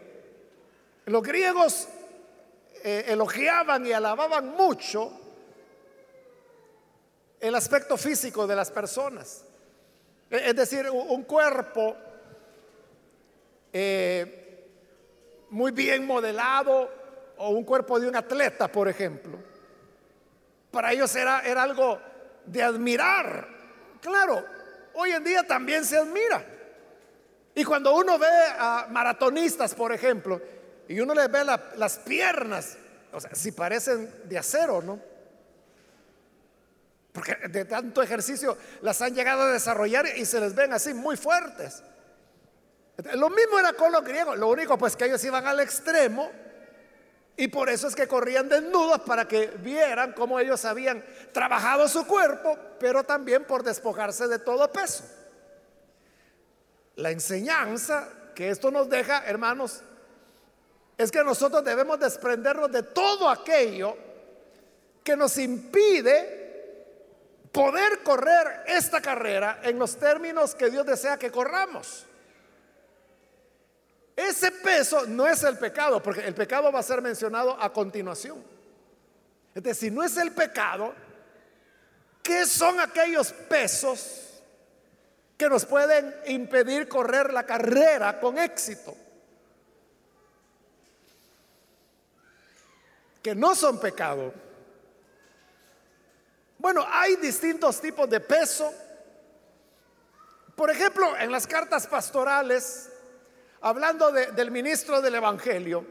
los 1.08 1.24
griegos 1.24 1.88
eh, 2.84 3.06
elogiaban 3.08 3.86
y 3.86 3.92
alababan 3.92 4.50
mucho 4.50 5.12
el 7.40 7.56
aspecto 7.56 7.98
físico 7.98 8.46
de 8.48 8.56
las 8.56 8.72
personas. 8.72 9.46
E, 10.30 10.50
es 10.50 10.56
decir, 10.56 10.90
un 10.90 11.24
cuerpo 11.24 11.96
eh, 13.72 14.68
muy 15.50 15.72
bien 15.72 16.06
modelado 16.06 16.90
o 17.38 17.50
un 17.50 17.64
cuerpo 17.64 18.00
de 18.00 18.08
un 18.08 18.16
atleta, 18.16 18.72
por 18.72 18.88
ejemplo 18.88 19.50
para 20.72 20.92
ellos 20.92 21.16
era, 21.16 21.42
era 21.42 21.64
algo 21.64 22.00
de 22.46 22.64
admirar. 22.64 23.48
Claro, 24.02 24.44
hoy 24.94 25.12
en 25.12 25.24
día 25.24 25.44
también 25.44 25.84
se 25.84 25.98
admira. 25.98 26.46
Y 27.56 27.64
cuando 27.64 27.96
uno 27.96 28.18
ve 28.18 28.28
a 28.58 28.88
maratonistas, 28.90 29.74
por 29.74 29.92
ejemplo, 29.92 30.40
y 30.90 31.00
uno 31.00 31.14
les 31.14 31.32
ve 31.32 31.46
las 31.46 32.00
piernas, 32.00 32.76
o 33.14 33.22
sea, 33.22 33.36
si 33.36 33.52
parecen 33.52 34.12
de 34.26 34.40
acero, 34.40 34.82
¿no? 34.82 35.00
Porque 37.14 37.36
de 37.48 37.64
tanto 37.66 38.02
ejercicio 38.02 38.58
las 38.82 39.00
han 39.04 39.14
llegado 39.14 39.44
a 39.44 39.52
desarrollar 39.52 40.08
y 40.18 40.26
se 40.26 40.40
les 40.40 40.56
ven 40.56 40.74
así 40.74 40.96
muy 40.96 41.16
fuertes. 41.16 41.84
Lo 43.14 43.30
mismo 43.30 43.60
era 43.60 43.74
con 43.74 43.92
los 43.92 44.04
griegos, 44.04 44.36
lo 44.40 44.50
único 44.50 44.80
pues 44.80 44.96
que 44.96 45.06
ellos 45.06 45.24
iban 45.24 45.46
al 45.46 45.60
extremo 45.60 46.32
y 47.38 47.50
por 47.50 47.70
eso 47.70 47.88
es 47.88 47.96
que 47.96 48.08
corrían 48.08 48.50
desnudos 48.50 49.02
para 49.02 49.28
que 49.28 49.46
vieran 49.46 50.14
cómo 50.14 50.40
ellos 50.40 50.66
habían 50.66 51.06
trabajado 51.32 51.88
su 51.88 52.08
cuerpo, 52.08 52.58
pero 52.80 53.04
también 53.04 53.46
por 53.46 53.62
despojarse 53.62 54.28
de 54.28 54.40
todo 54.40 54.72
peso. 54.72 55.04
La 56.96 57.12
enseñanza 57.12 58.10
que 58.34 58.50
esto 58.50 58.72
nos 58.72 58.90
deja, 58.90 59.24
hermanos, 59.26 59.84
es 61.00 61.14
que 61.14 61.24
nosotros 61.24 61.64
debemos 61.64 61.98
desprendernos 61.98 62.70
de 62.70 62.84
todo 62.84 63.30
aquello 63.30 63.96
que 65.02 65.16
nos 65.16 65.38
impide 65.38 66.86
poder 67.54 68.04
correr 68.04 68.64
esta 68.68 69.02
carrera 69.02 69.62
en 69.64 69.80
los 69.80 69.96
términos 69.96 70.54
que 70.54 70.70
Dios 70.70 70.86
desea 70.86 71.18
que 71.18 71.32
corramos. 71.32 72.06
Ese 74.14 74.52
peso 74.52 75.06
no 75.06 75.26
es 75.26 75.42
el 75.44 75.58
pecado, 75.58 76.04
porque 76.04 76.20
el 76.20 76.36
pecado 76.36 76.70
va 76.70 76.82
a 76.82 76.84
ser 76.84 77.02
mencionado 77.02 77.56
a 77.58 77.72
continuación. 77.72 78.44
Es 79.56 79.64
decir, 79.64 79.92
si 79.92 79.96
no 79.96 80.04
es 80.04 80.18
el 80.18 80.34
pecado, 80.34 80.94
¿qué 82.22 82.46
son 82.46 82.78
aquellos 82.82 83.32
pesos 83.32 84.42
que 85.38 85.48
nos 85.48 85.64
pueden 85.66 86.14
impedir 86.26 86.90
correr 86.90 87.32
la 87.32 87.46
carrera 87.46 88.20
con 88.20 88.38
éxito? 88.38 88.94
Que 93.22 93.36
no 93.36 93.56
son 93.56 93.80
pecado. 93.80 94.34
Bueno, 96.58 96.86
hay 96.90 97.16
distintos 97.16 97.80
tipos 97.80 98.10
de 98.10 98.20
peso. 98.20 98.72
Por 100.56 100.70
ejemplo, 100.70 101.18
en 101.18 101.32
las 101.32 101.48
cartas 101.48 101.88
pastorales 101.88 102.90
hablando 103.62 104.12
del 104.12 104.52
ministro 104.52 105.02
del 105.02 105.16
Evangelio, 105.16 105.86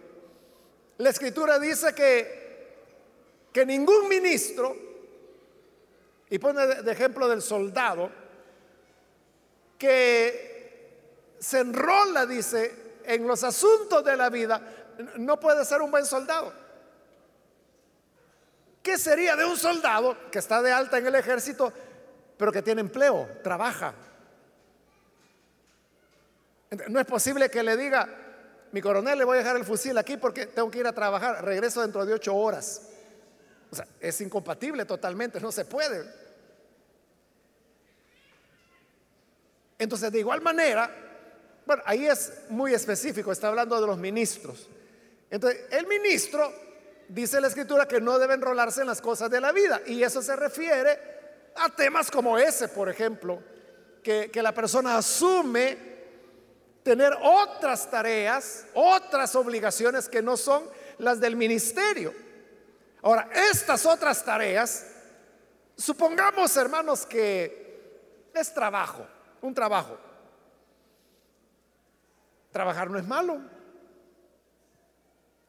la 0.98 1.10
escritura 1.10 1.58
dice 1.58 1.94
que, 1.94 2.68
que 3.52 3.64
ningún 3.64 4.08
ministro, 4.08 4.76
y 6.30 6.38
pone 6.38 6.66
de 6.66 6.92
ejemplo 6.92 7.28
del 7.28 7.42
soldado, 7.42 8.10
que 9.78 11.36
se 11.38 11.60
enrola, 11.60 12.26
dice, 12.26 13.00
en 13.04 13.26
los 13.26 13.44
asuntos 13.44 14.04
de 14.04 14.16
la 14.16 14.28
vida, 14.28 14.60
no 15.16 15.38
puede 15.38 15.64
ser 15.64 15.80
un 15.80 15.90
buen 15.90 16.04
soldado. 16.04 16.52
¿Qué 18.88 18.96
sería 18.96 19.36
de 19.36 19.44
un 19.44 19.58
soldado 19.58 20.16
que 20.30 20.38
está 20.38 20.62
de 20.62 20.72
alta 20.72 20.96
en 20.96 21.06
el 21.06 21.14
ejército, 21.14 21.70
pero 22.38 22.50
que 22.50 22.62
tiene 22.62 22.80
empleo, 22.80 23.28
trabaja, 23.44 23.92
no 26.88 26.98
es 26.98 27.04
posible 27.04 27.50
que 27.50 27.62
le 27.62 27.76
diga, 27.76 28.08
mi 28.72 28.80
coronel, 28.80 29.18
le 29.18 29.24
voy 29.24 29.34
a 29.34 29.40
dejar 29.40 29.56
el 29.58 29.66
fusil 29.66 29.98
aquí 29.98 30.16
porque 30.16 30.46
tengo 30.46 30.70
que 30.70 30.78
ir 30.78 30.86
a 30.86 30.94
trabajar, 30.94 31.44
regreso 31.44 31.82
dentro 31.82 32.06
de 32.06 32.14
ocho 32.14 32.34
horas. 32.34 32.88
O 33.70 33.76
sea, 33.76 33.86
es 34.00 34.18
incompatible 34.22 34.86
totalmente, 34.86 35.38
no 35.38 35.52
se 35.52 35.66
puede. 35.66 36.10
Entonces, 39.78 40.10
de 40.10 40.20
igual 40.20 40.40
manera, 40.40 40.90
bueno, 41.66 41.82
ahí 41.84 42.06
es 42.06 42.32
muy 42.48 42.72
específico, 42.72 43.32
está 43.32 43.48
hablando 43.48 43.78
de 43.78 43.86
los 43.86 43.98
ministros. 43.98 44.66
Entonces, 45.30 45.66
el 45.72 45.86
ministro 45.86 46.67
dice 47.08 47.40
la 47.40 47.48
escritura 47.48 47.88
que 47.88 48.00
no 48.00 48.18
debe 48.18 48.34
enrolarse 48.34 48.82
en 48.82 48.86
las 48.86 49.00
cosas 49.00 49.30
de 49.30 49.40
la 49.40 49.52
vida. 49.52 49.80
Y 49.86 50.02
eso 50.02 50.22
se 50.22 50.36
refiere 50.36 50.98
a 51.56 51.68
temas 51.70 52.10
como 52.10 52.38
ese, 52.38 52.68
por 52.68 52.88
ejemplo, 52.88 53.42
que, 54.02 54.30
que 54.30 54.42
la 54.42 54.52
persona 54.52 54.96
asume 54.96 55.76
tener 56.82 57.12
otras 57.22 57.90
tareas, 57.90 58.66
otras 58.74 59.34
obligaciones 59.34 60.08
que 60.08 60.22
no 60.22 60.36
son 60.36 60.64
las 60.98 61.20
del 61.20 61.36
ministerio. 61.36 62.14
Ahora, 63.02 63.28
estas 63.50 63.86
otras 63.86 64.24
tareas, 64.24 64.86
supongamos, 65.76 66.56
hermanos, 66.56 67.06
que 67.06 68.30
es 68.34 68.52
trabajo, 68.54 69.06
un 69.42 69.54
trabajo. 69.54 69.98
Trabajar 72.50 72.90
no 72.90 72.98
es 72.98 73.06
malo. 73.06 73.38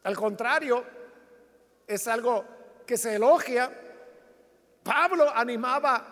Al 0.04 0.16
contrario, 0.16 0.84
es 1.90 2.08
algo 2.08 2.46
que 2.86 2.98
se 2.98 3.16
elogia. 3.16 3.72
Pablo 4.84 5.30
animaba 5.36 6.06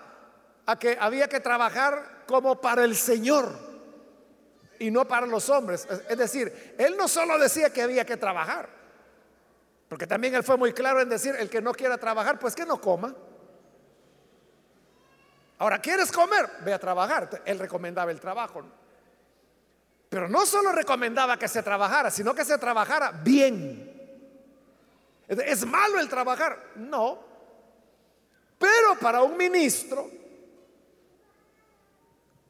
a 0.66 0.78
que 0.78 0.98
había 1.00 1.30
que 1.30 1.40
trabajar 1.40 2.26
como 2.26 2.60
para 2.60 2.84
el 2.84 2.96
Señor 2.96 3.48
y 4.80 4.92
no 4.92 5.08
para 5.08 5.28
los 5.28 5.50
hombres. 5.50 5.88
Es 6.10 6.18
decir, 6.18 6.76
él 6.78 6.98
no 6.98 7.08
solo 7.08 7.38
decía 7.38 7.72
que 7.72 7.84
había 7.84 8.06
que 8.06 8.18
trabajar, 8.18 8.68
porque 9.88 10.08
también 10.08 10.36
él 10.36 10.44
fue 10.44 10.58
muy 10.58 10.74
claro 10.74 11.00
en 11.00 11.10
decir, 11.10 11.36
el 11.38 11.50
que 11.50 11.62
no 11.62 11.74
quiera 11.74 11.98
trabajar, 11.98 12.40
pues 12.40 12.56
que 12.56 12.66
no 12.66 12.82
coma. 12.82 13.16
Ahora, 15.60 15.80
¿quieres 15.80 16.12
comer? 16.12 16.50
Ve 16.66 16.74
a 16.74 16.80
trabajar. 16.80 17.42
Él 17.46 17.58
recomendaba 17.58 18.12
el 18.12 18.20
trabajo. 18.20 18.64
Pero 20.10 20.28
no 20.28 20.46
solo 20.46 20.72
recomendaba 20.72 21.38
que 21.38 21.48
se 21.48 21.64
trabajara, 21.64 22.12
sino 22.12 22.36
que 22.36 22.46
se 22.46 22.58
trabajara 22.58 23.12
bien. 23.12 23.87
¿Es 25.28 25.66
malo 25.66 26.00
el 26.00 26.08
trabajar? 26.08 26.72
No. 26.76 27.20
Pero 28.58 28.96
para 29.00 29.22
un 29.22 29.38
ministro 29.38 30.10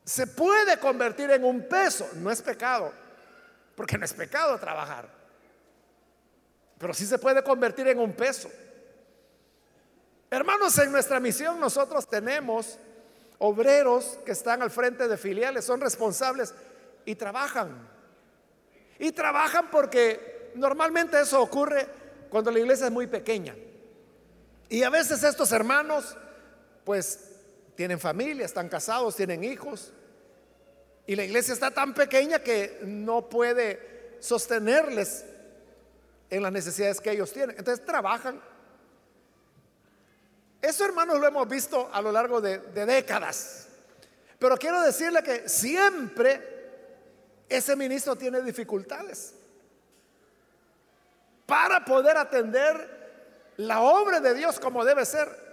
se 0.04 0.28
puede 0.28 0.80
convertir 0.80 1.32
en 1.32 1.44
un 1.44 1.68
peso. 1.68 2.08
No 2.16 2.32
es 2.32 2.42
pecado, 2.42 2.94
porque 3.76 3.98
no 3.98 4.06
es 4.06 4.14
pecado 4.14 4.58
trabajar. 4.58 5.10
Pero 6.78 6.94
sí 6.94 7.06
se 7.06 7.18
puede 7.18 7.44
convertir 7.44 7.88
en 7.88 8.00
un 8.00 8.14
peso. 8.14 8.50
Hermanos, 10.30 10.78
en 10.78 10.92
nuestra 10.92 11.20
misión 11.20 11.60
nosotros 11.60 12.08
tenemos 12.08 12.78
obreros 13.40 14.20
que 14.26 14.32
están 14.32 14.62
al 14.62 14.72
frente 14.72 15.08
de 15.08 15.18
filiales, 15.18 15.66
son 15.66 15.82
responsables 15.82 16.54
y 17.06 17.16
trabajan. 17.16 17.88
Y 19.00 19.12
trabajan 19.12 19.70
porque 19.70 20.52
normalmente 20.56 21.20
eso 21.20 21.42
ocurre 21.42 21.88
cuando 22.30 22.52
la 22.52 22.60
iglesia 22.60 22.88
es 22.88 22.92
muy 22.92 23.08
pequeña. 23.08 23.56
Y 24.70 24.84
a 24.84 24.90
veces 24.90 25.24
estos 25.24 25.52
hermanos, 25.52 26.18
pues 26.84 27.20
tienen 27.76 28.00
familia, 28.00 28.46
están 28.46 28.70
casados, 28.70 29.16
tienen 29.16 29.44
hijos. 29.44 29.94
Y 31.06 31.16
la 31.16 31.24
iglesia 31.24 31.54
está 31.54 31.72
tan 31.72 31.94
pequeña 31.94 32.40
que 32.40 32.80
no 32.84 33.30
puede 33.30 34.18
sostenerles 34.20 35.26
en 36.30 36.44
las 36.44 36.52
necesidades 36.52 37.00
que 37.00 37.12
ellos 37.12 37.32
tienen. 37.32 37.56
Entonces 37.58 37.86
trabajan. 37.86 38.42
Eso, 40.62 40.84
hermanos, 40.84 41.20
lo 41.20 41.28
hemos 41.28 41.48
visto 41.48 41.90
a 41.94 42.02
lo 42.02 42.12
largo 42.12 42.42
de, 42.42 42.58
de 42.58 42.86
décadas. 42.86 43.68
Pero 44.38 44.58
quiero 44.58 44.82
decirle 44.82 45.24
que 45.24 45.48
siempre 45.48 46.42
ese 47.48 47.76
ministro 47.76 48.16
tiene 48.16 48.42
dificultades 48.42 49.37
para 51.48 51.84
poder 51.84 52.18
atender 52.18 53.56
la 53.58 53.82
obra 53.82 54.20
de 54.20 54.36
Dios 54.36 54.60
como 54.60 54.86
debe 54.86 55.06
ser. 55.06 55.48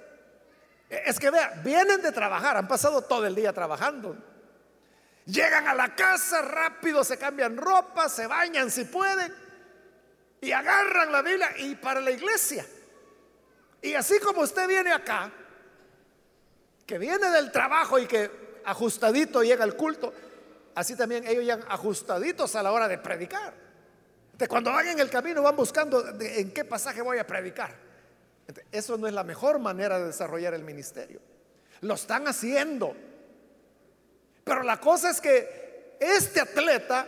Es 0.91 1.19
que 1.19 1.31
vea, 1.31 1.63
vienen 1.65 2.03
de 2.03 2.13
trabajar, 2.13 2.59
han 2.59 2.69
pasado 2.69 3.01
todo 3.03 3.25
el 3.25 3.35
día 3.35 3.55
trabajando. 3.55 4.17
Llegan 5.25 5.67
a 5.69 5.75
la 5.75 5.95
casa 5.95 6.43
rápido, 6.43 7.03
se 7.03 7.17
cambian 7.17 7.57
ropa, 7.57 8.11
se 8.11 8.27
bañan 8.27 8.71
si 8.71 8.85
pueden 8.85 9.33
y 10.41 10.53
agarran 10.53 11.11
la 11.11 11.23
Biblia 11.23 11.55
y 11.57 11.77
para 11.77 12.01
la 12.01 12.11
iglesia. 12.11 12.67
Y 13.81 13.95
así 13.95 14.19
como 14.19 14.43
usted 14.43 14.67
viene 14.67 14.93
acá, 14.93 15.31
que 16.87 16.99
viene 16.99 17.31
del 17.31 17.51
trabajo 17.53 17.99
y 17.99 18.07
que 18.07 18.61
ajustadito 18.65 19.43
llega 19.43 19.65
al 19.65 19.77
culto, 19.77 20.13
así 20.75 20.97
también 20.97 21.25
ellos 21.27 21.45
llegan 21.45 21.65
ajustaditos 21.69 22.55
a 22.57 22.63
la 22.63 22.73
hora 22.73 22.89
de 22.89 22.99
predicar. 22.99 23.64
Cuando 24.49 24.73
van 24.73 24.89
en 24.89 24.99
el 24.99 25.11
camino 25.11 25.43
van 25.43 25.57
buscando 25.57 26.05
en 26.21 26.51
qué 26.53 26.65
pasaje 26.65 27.03
voy 27.03 27.19
a 27.19 27.27
predicar. 27.27 27.75
Eso 28.71 28.99
no 28.99 29.07
es 29.07 29.15
la 29.15 29.25
mejor 29.25 29.59
manera 29.59 29.99
de 29.99 30.07
desarrollar 30.07 30.55
el 30.55 30.65
ministerio. 30.65 31.21
Lo 31.81 31.95
están 31.95 32.27
haciendo. 32.27 32.95
Pero 34.43 34.63
la 34.63 34.81
cosa 34.81 35.11
es 35.11 35.21
que 35.21 35.97
este 36.01 36.41
atleta 36.41 37.07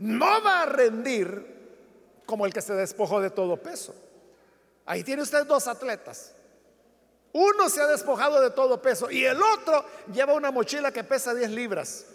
no 0.00 0.42
va 0.42 0.62
a 0.62 0.66
rendir 0.66 2.22
como 2.26 2.46
el 2.46 2.52
que 2.52 2.60
se 2.60 2.74
despojó 2.74 3.20
de 3.20 3.30
todo 3.30 3.56
peso. 3.56 3.94
Ahí 4.86 5.04
tiene 5.04 5.22
usted 5.22 5.46
dos 5.46 5.68
atletas. 5.68 6.34
Uno 7.32 7.68
se 7.68 7.80
ha 7.80 7.86
despojado 7.86 8.40
de 8.40 8.50
todo 8.50 8.82
peso 8.82 9.10
y 9.10 9.24
el 9.24 9.40
otro 9.40 9.84
lleva 10.12 10.34
una 10.34 10.50
mochila 10.50 10.92
que 10.92 11.04
pesa 11.04 11.32
10 11.32 11.50
libras. 11.50 12.06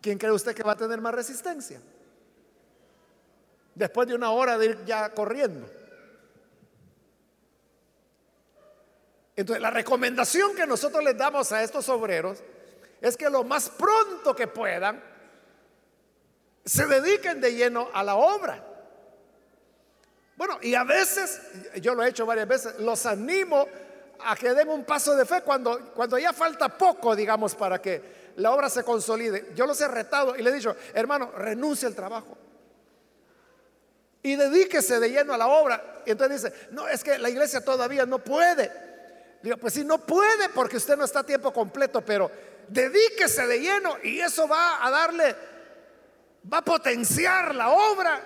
¿Quién 0.00 0.18
cree 0.18 0.32
usted 0.32 0.54
que 0.54 0.62
va 0.62 0.72
a 0.72 0.76
tener 0.76 1.00
más 1.00 1.14
resistencia? 1.14 1.80
Después 3.80 4.06
de 4.06 4.14
una 4.14 4.30
hora 4.30 4.58
de 4.58 4.66
ir 4.66 4.84
ya 4.84 5.08
corriendo. 5.14 5.66
Entonces, 9.34 9.62
la 9.62 9.70
recomendación 9.70 10.54
que 10.54 10.66
nosotros 10.66 11.02
les 11.02 11.16
damos 11.16 11.50
a 11.50 11.62
estos 11.62 11.88
obreros 11.88 12.42
es 13.00 13.16
que 13.16 13.30
lo 13.30 13.42
más 13.42 13.70
pronto 13.70 14.36
que 14.36 14.46
puedan 14.48 15.02
se 16.62 16.84
dediquen 16.84 17.40
de 17.40 17.54
lleno 17.54 17.88
a 17.94 18.04
la 18.04 18.16
obra. 18.16 18.62
Bueno, 20.36 20.58
y 20.60 20.74
a 20.74 20.84
veces, 20.84 21.40
yo 21.80 21.94
lo 21.94 22.02
he 22.02 22.10
hecho 22.10 22.26
varias 22.26 22.48
veces, 22.48 22.80
los 22.80 23.06
animo 23.06 23.66
a 24.18 24.36
que 24.36 24.52
den 24.52 24.68
un 24.68 24.84
paso 24.84 25.16
de 25.16 25.24
fe 25.24 25.40
cuando, 25.40 25.94
cuando 25.94 26.18
ya 26.18 26.34
falta 26.34 26.68
poco, 26.68 27.16
digamos, 27.16 27.54
para 27.54 27.80
que 27.80 28.32
la 28.36 28.52
obra 28.52 28.68
se 28.68 28.84
consolide. 28.84 29.52
Yo 29.54 29.64
los 29.64 29.80
he 29.80 29.88
retado 29.88 30.36
y 30.36 30.42
le 30.42 30.50
he 30.50 30.52
dicho, 30.52 30.76
hermano, 30.92 31.30
renuncie 31.30 31.88
al 31.88 31.94
trabajo. 31.94 32.36
Y 34.22 34.36
dedíquese 34.36 35.00
de 35.00 35.10
lleno 35.10 35.32
a 35.32 35.38
la 35.38 35.46
obra. 35.46 36.02
Y 36.04 36.10
entonces 36.10 36.42
dice, 36.42 36.68
no, 36.72 36.88
es 36.88 37.02
que 37.02 37.18
la 37.18 37.30
iglesia 37.30 37.64
todavía 37.64 38.04
no 38.04 38.18
puede. 38.18 38.70
Digo, 39.42 39.56
pues 39.56 39.74
si 39.74 39.84
no 39.84 39.98
puede 39.98 40.50
porque 40.50 40.76
usted 40.76 40.96
no 40.96 41.04
está 41.04 41.20
a 41.20 41.26
tiempo 41.26 41.52
completo, 41.52 42.02
pero 42.02 42.30
dedíquese 42.68 43.46
de 43.46 43.60
lleno 43.60 43.96
y 44.02 44.20
eso 44.20 44.46
va 44.46 44.84
a 44.84 44.90
darle, 44.90 45.34
va 46.52 46.58
a 46.58 46.64
potenciar 46.64 47.54
la 47.54 47.70
obra 47.70 48.20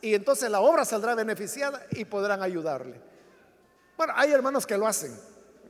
y 0.00 0.14
entonces 0.14 0.48
la 0.48 0.60
obra 0.60 0.84
saldrá 0.84 1.16
beneficiada 1.16 1.84
y 1.90 2.04
podrán 2.04 2.42
ayudarle. 2.42 3.00
Bueno, 3.96 4.12
hay 4.16 4.30
hermanos 4.30 4.66
que 4.66 4.78
lo 4.78 4.86
hacen. 4.86 5.18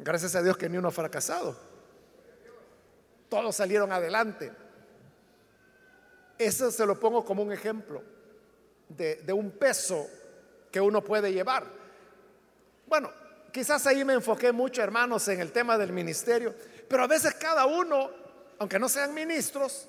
Gracias 0.01 0.35
a 0.35 0.43
Dios 0.43 0.59
que 0.59 0.69
ni 0.69 0.77
uno 0.77 0.89
ha 0.89 0.93
fracasado. 0.93 1.57
Todos 3.31 3.57
salieron 3.57 3.91
adelante. 3.93 4.53
Eso 6.37 6.71
se 6.71 6.85
lo 6.85 7.01
pongo 7.01 7.25
como 7.25 7.43
un 7.43 7.51
ejemplo 7.51 8.16
de, 8.89 9.33
un 9.33 9.51
peso 9.53 10.09
que 10.71 10.81
uno 10.81 11.03
puede 11.03 11.33
llevar. 11.33 11.65
Bueno, 12.87 13.11
quizás 13.53 13.87
ahí 13.87 14.05
me 14.05 14.15
enfoqué 14.15 14.53
mucho, 14.53 14.83
hermanos, 14.83 15.27
en 15.29 15.41
el 15.41 15.53
tema 15.53 15.77
del 15.79 15.93
ministerio, 15.93 16.55
pero 16.89 17.03
a 17.03 17.07
veces 17.07 17.35
cada 17.35 17.67
uno, 17.67 18.11
aunque 18.59 18.79
no 18.79 18.89
sean 18.89 19.13
ministros, 19.13 19.89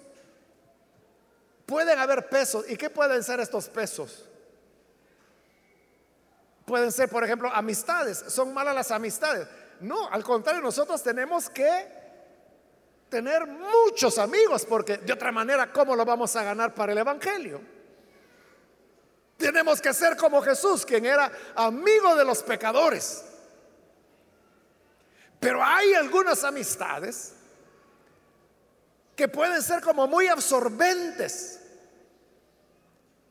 pueden 1.65 1.99
haber 1.99 2.27
pesos. 2.29 2.65
¿Y 2.69 2.75
qué 2.75 2.89
pueden 2.89 3.23
ser 3.23 3.39
estos 3.39 3.69
pesos? 3.69 4.25
Pueden 6.65 6.91
ser, 6.91 7.07
por 7.09 7.23
ejemplo, 7.23 7.49
amistades. 7.53 8.25
¿Son 8.27 8.53
malas 8.53 8.75
las 8.75 8.91
amistades? 8.91 9.47
No, 9.79 10.09
al 10.09 10.23
contrario, 10.23 10.61
nosotros 10.61 11.01
tenemos 11.03 11.49
que 11.49 11.97
tener 13.09 13.45
muchos 13.47 14.17
amigos, 14.17 14.65
porque 14.65 14.97
de 14.97 15.13
otra 15.13 15.31
manera, 15.31 15.71
¿cómo 15.71 15.95
lo 15.95 16.03
vamos 16.03 16.35
a 16.35 16.43
ganar 16.43 16.73
para 16.73 16.91
el 16.91 16.97
Evangelio? 16.97 17.76
Tenemos 19.37 19.79
que 19.79 19.93
ser 19.93 20.17
como 20.17 20.41
Jesús, 20.41 20.85
quien 20.85 21.05
era 21.05 21.31
amigo 21.55 22.15
de 22.15 22.25
los 22.25 22.41
pecadores. 22.41 23.23
Pero 25.39 25.63
hay 25.63 25.93
algunas 25.93 26.43
amistades 26.43 27.33
que 29.15 29.27
pueden 29.27 29.61
ser 29.61 29.81
como 29.81 30.07
muy 30.07 30.27
absorbentes. 30.27 31.59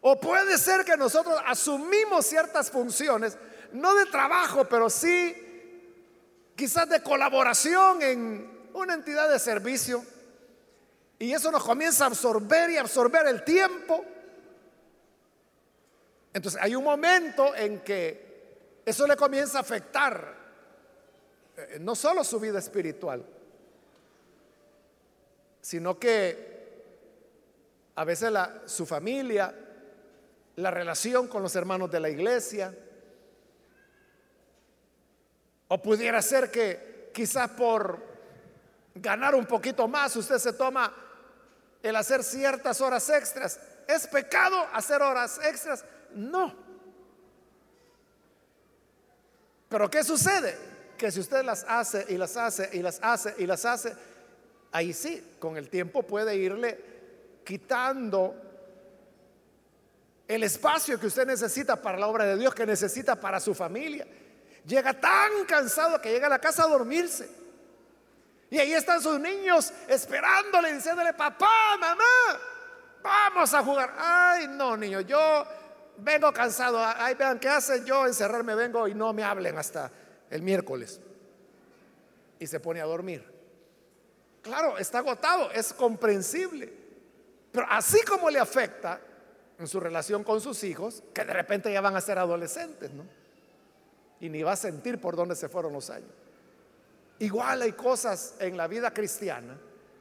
O 0.00 0.20
puede 0.20 0.58
ser 0.58 0.84
que 0.84 0.96
nosotros 0.96 1.40
asumimos 1.46 2.26
ciertas 2.26 2.70
funciones, 2.70 3.36
no 3.72 3.94
de 3.94 4.06
trabajo, 4.06 4.68
pero 4.68 4.88
sí 4.88 5.42
quizás 6.54 6.88
de 6.88 7.02
colaboración 7.02 8.02
en 8.02 8.68
una 8.72 8.94
entidad 8.94 9.28
de 9.28 9.38
servicio. 9.38 10.04
Y 11.18 11.32
eso 11.32 11.50
nos 11.50 11.64
comienza 11.64 12.04
a 12.04 12.08
absorber 12.08 12.70
y 12.70 12.76
absorber 12.76 13.26
el 13.26 13.42
tiempo. 13.42 14.04
Entonces 16.36 16.60
hay 16.62 16.74
un 16.74 16.84
momento 16.84 17.56
en 17.56 17.80
que 17.80 18.82
eso 18.84 19.06
le 19.06 19.16
comienza 19.16 19.56
a 19.56 19.60
afectar 19.62 20.36
eh, 21.56 21.78
no 21.80 21.94
solo 21.94 22.22
su 22.22 22.38
vida 22.38 22.58
espiritual, 22.58 23.24
sino 25.62 25.98
que 25.98 26.74
a 27.94 28.04
veces 28.04 28.34
su 28.66 28.84
familia, 28.84 29.54
la 30.56 30.70
relación 30.70 31.26
con 31.26 31.42
los 31.42 31.56
hermanos 31.56 31.90
de 31.90 32.00
la 32.00 32.10
iglesia. 32.10 32.74
O 35.68 35.80
pudiera 35.80 36.20
ser 36.20 36.50
que 36.50 37.10
quizás 37.14 37.48
por 37.52 37.98
ganar 38.94 39.34
un 39.34 39.46
poquito 39.46 39.88
más 39.88 40.14
usted 40.16 40.36
se 40.36 40.52
toma 40.52 40.92
el 41.82 41.96
hacer 41.96 42.22
ciertas 42.22 42.82
horas 42.82 43.08
extras. 43.08 43.58
¿Es 43.88 44.06
pecado 44.06 44.66
hacer 44.74 45.00
horas 45.00 45.40
extras? 45.42 45.82
No. 46.14 46.54
Pero 49.68 49.90
¿qué 49.90 50.04
sucede? 50.04 50.56
Que 50.96 51.10
si 51.10 51.20
usted 51.20 51.44
las 51.44 51.64
hace 51.68 52.06
y 52.08 52.16
las 52.16 52.36
hace 52.36 52.70
y 52.72 52.80
las 52.80 52.98
hace 53.02 53.34
y 53.38 53.46
las 53.46 53.64
hace, 53.64 53.94
ahí 54.72 54.92
sí, 54.92 55.36
con 55.38 55.56
el 55.56 55.68
tiempo 55.68 56.02
puede 56.02 56.36
irle 56.36 56.78
quitando 57.44 58.34
el 60.28 60.42
espacio 60.42 60.98
que 60.98 61.06
usted 61.06 61.26
necesita 61.26 61.76
para 61.76 61.98
la 61.98 62.08
obra 62.08 62.24
de 62.24 62.36
Dios, 62.36 62.54
que 62.54 62.66
necesita 62.66 63.16
para 63.16 63.38
su 63.38 63.54
familia. 63.54 64.06
Llega 64.64 64.92
tan 64.94 65.44
cansado 65.46 66.00
que 66.00 66.10
llega 66.10 66.26
a 66.26 66.30
la 66.30 66.40
casa 66.40 66.64
a 66.64 66.68
dormirse. 66.68 67.28
Y 68.50 68.58
ahí 68.58 68.72
están 68.72 69.00
sus 69.00 69.18
niños 69.20 69.72
esperándole, 69.88 70.72
diciéndole, 70.72 71.12
papá, 71.14 71.76
mamá, 71.78 72.40
vamos 73.02 73.52
a 73.54 73.62
jugar. 73.62 73.94
Ay, 73.96 74.48
no, 74.48 74.76
niño, 74.76 75.00
yo 75.00 75.46
vengo 75.98 76.32
cansado. 76.32 76.78
Ay, 76.80 77.14
vean 77.14 77.38
qué 77.38 77.48
hacen 77.48 77.84
yo, 77.84 78.06
encerrarme 78.06 78.54
vengo 78.54 78.86
y 78.88 78.94
no 78.94 79.12
me 79.12 79.22
hablen 79.22 79.58
hasta 79.58 79.90
el 80.30 80.42
miércoles. 80.42 81.00
Y 82.38 82.46
se 82.46 82.60
pone 82.60 82.80
a 82.80 82.84
dormir. 82.84 83.24
Claro, 84.42 84.78
está 84.78 84.98
agotado, 84.98 85.50
es 85.50 85.72
comprensible. 85.72 86.72
Pero 87.50 87.66
así 87.70 88.02
como 88.02 88.30
le 88.30 88.38
afecta, 88.38 89.00
en 89.58 89.66
su 89.66 89.80
relación 89.80 90.22
con 90.22 90.40
sus 90.40 90.62
hijos, 90.64 91.02
que 91.14 91.24
de 91.24 91.32
repente 91.32 91.72
ya 91.72 91.80
van 91.80 91.96
a 91.96 92.00
ser 92.00 92.18
adolescentes, 92.18 92.92
¿no? 92.92 93.04
Y 94.20 94.28
ni 94.28 94.42
va 94.42 94.52
a 94.52 94.56
sentir 94.56 95.00
por 95.00 95.16
dónde 95.16 95.34
se 95.34 95.48
fueron 95.48 95.72
los 95.72 95.90
años. 95.90 96.10
Igual 97.18 97.62
hay 97.62 97.72
cosas 97.72 98.34
en 98.38 98.56
la 98.56 98.66
vida 98.66 98.92
cristiana 98.92 99.58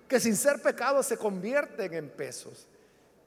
que 0.08 0.20
sin 0.20 0.36
ser 0.36 0.62
pecado 0.62 1.02
se 1.02 1.18
convierten 1.18 1.94
en 1.94 2.10
pesos. 2.10 2.68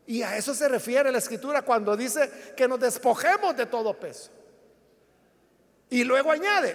Y 0.09 0.23
a 0.23 0.39
eso 0.39 0.55
se 0.55 0.67
refiere 0.69 1.13
la 1.13 1.19
escritura 1.19 1.61
cuando 1.61 1.95
dice 1.95 2.55
que 2.57 2.67
nos 2.67 2.81
despojemos 2.81 3.55
de 3.55 3.67
todo 3.67 3.93
peso. 3.93 4.31
Y 5.91 6.03
luego 6.03 6.33
añade, 6.33 6.75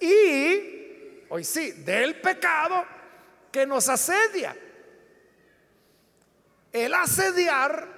y, 0.00 1.24
hoy 1.28 1.44
sí, 1.44 1.70
del 1.70 2.20
pecado 2.20 2.84
que 3.52 3.64
nos 3.64 3.88
asedia. 3.88 4.56
El 6.72 6.92
asediar 6.94 7.94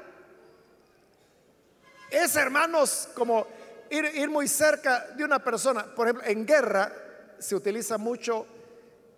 Es, 2.10 2.36
hermanos, 2.36 3.08
como 3.14 3.46
ir, 3.88 4.28
muy 4.28 4.46
cerca 4.46 5.06
de 5.16 5.24
una 5.24 5.42
persona. 5.42 5.86
Por 5.86 6.06
ejemplo, 6.06 6.28
en 6.28 6.46
guerra 6.46 6.92
se 7.38 7.54
utiliza 7.54 7.96
mucho 7.96 8.46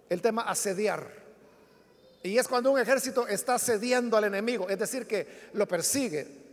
el 0.08 0.22
tema 0.22 0.42
asediar. 0.42 1.27
Y 2.22 2.36
es 2.36 2.48
cuando 2.48 2.70
un 2.70 2.78
ejército 2.78 3.26
está 3.28 3.54
asediando 3.54 4.16
al 4.16 4.24
enemigo, 4.24 4.68
es 4.68 4.78
decir, 4.78 5.06
que 5.06 5.50
lo 5.52 5.66
persigue 5.68 6.48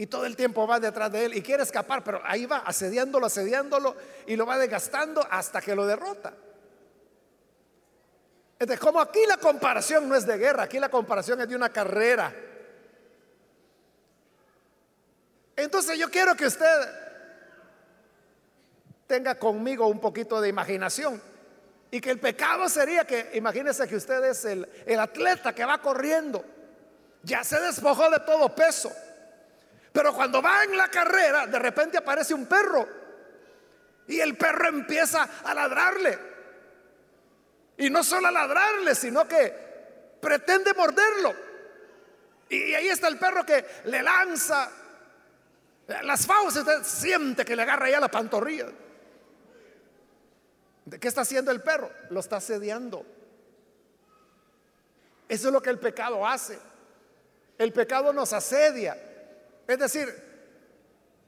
y 0.00 0.06
todo 0.06 0.24
el 0.26 0.36
tiempo 0.36 0.64
va 0.64 0.78
detrás 0.78 1.10
de 1.10 1.24
él 1.24 1.36
y 1.36 1.42
quiere 1.42 1.64
escapar, 1.64 2.04
pero 2.04 2.20
ahí 2.24 2.46
va 2.46 2.58
asediándolo, 2.58 3.26
asediándolo 3.26 3.96
y 4.28 4.36
lo 4.36 4.46
va 4.46 4.56
desgastando 4.56 5.26
hasta 5.28 5.60
que 5.60 5.74
lo 5.74 5.84
derrota. 5.86 6.32
Entonces, 8.60 8.78
como 8.78 9.00
aquí 9.00 9.18
la 9.26 9.38
comparación 9.38 10.08
no 10.08 10.14
es 10.14 10.24
de 10.24 10.38
guerra, 10.38 10.62
aquí 10.62 10.78
la 10.78 10.88
comparación 10.88 11.40
es 11.40 11.48
de 11.48 11.56
una 11.56 11.70
carrera. 11.70 12.32
Entonces 15.56 15.98
yo 15.98 16.08
quiero 16.08 16.36
que 16.36 16.46
usted 16.46 16.66
tenga 19.08 19.34
conmigo 19.34 19.88
un 19.88 19.98
poquito 19.98 20.40
de 20.40 20.48
imaginación. 20.48 21.20
Y 21.90 22.00
que 22.00 22.10
el 22.10 22.18
pecado 22.18 22.68
sería 22.68 23.04
que, 23.06 23.30
imagínese 23.34 23.88
que 23.88 23.96
usted 23.96 24.22
es 24.24 24.44
el, 24.44 24.68
el 24.84 25.00
atleta 25.00 25.54
que 25.54 25.64
va 25.64 25.78
corriendo. 25.80 26.44
Ya 27.22 27.42
se 27.44 27.58
despojó 27.60 28.10
de 28.10 28.20
todo 28.20 28.54
peso. 28.54 28.92
Pero 29.92 30.12
cuando 30.12 30.42
va 30.42 30.64
en 30.64 30.76
la 30.76 30.88
carrera, 30.88 31.46
de 31.46 31.58
repente 31.58 31.98
aparece 31.98 32.34
un 32.34 32.46
perro. 32.46 32.86
Y 34.06 34.20
el 34.20 34.36
perro 34.36 34.68
empieza 34.68 35.28
a 35.42 35.54
ladrarle. 35.54 36.18
Y 37.78 37.90
no 37.90 38.02
solo 38.02 38.28
a 38.28 38.32
ladrarle, 38.32 38.94
sino 38.94 39.26
que 39.26 39.68
pretende 40.20 40.74
morderlo. 40.74 41.34
Y 42.48 42.74
ahí 42.74 42.88
está 42.88 43.08
el 43.08 43.18
perro 43.18 43.44
que 43.44 43.64
le 43.84 44.02
lanza 44.02 44.70
las 46.02 46.26
fauces. 46.26 46.62
Usted 46.62 46.82
siente 46.82 47.44
que 47.44 47.56
le 47.56 47.62
agarra 47.62 47.90
ya 47.90 48.00
la 48.00 48.08
pantorrilla. 48.08 48.66
¿De 50.88 50.98
qué 50.98 51.08
está 51.08 51.20
haciendo 51.20 51.50
el 51.50 51.60
perro? 51.60 51.90
Lo 52.10 52.20
está 52.20 52.36
asediando. 52.36 53.04
Eso 55.28 55.48
es 55.48 55.52
lo 55.52 55.60
que 55.60 55.68
el 55.70 55.78
pecado 55.78 56.26
hace. 56.26 56.58
El 57.58 57.72
pecado 57.72 58.12
nos 58.12 58.32
asedia. 58.32 58.96
Es 59.66 59.78
decir, 59.78 60.08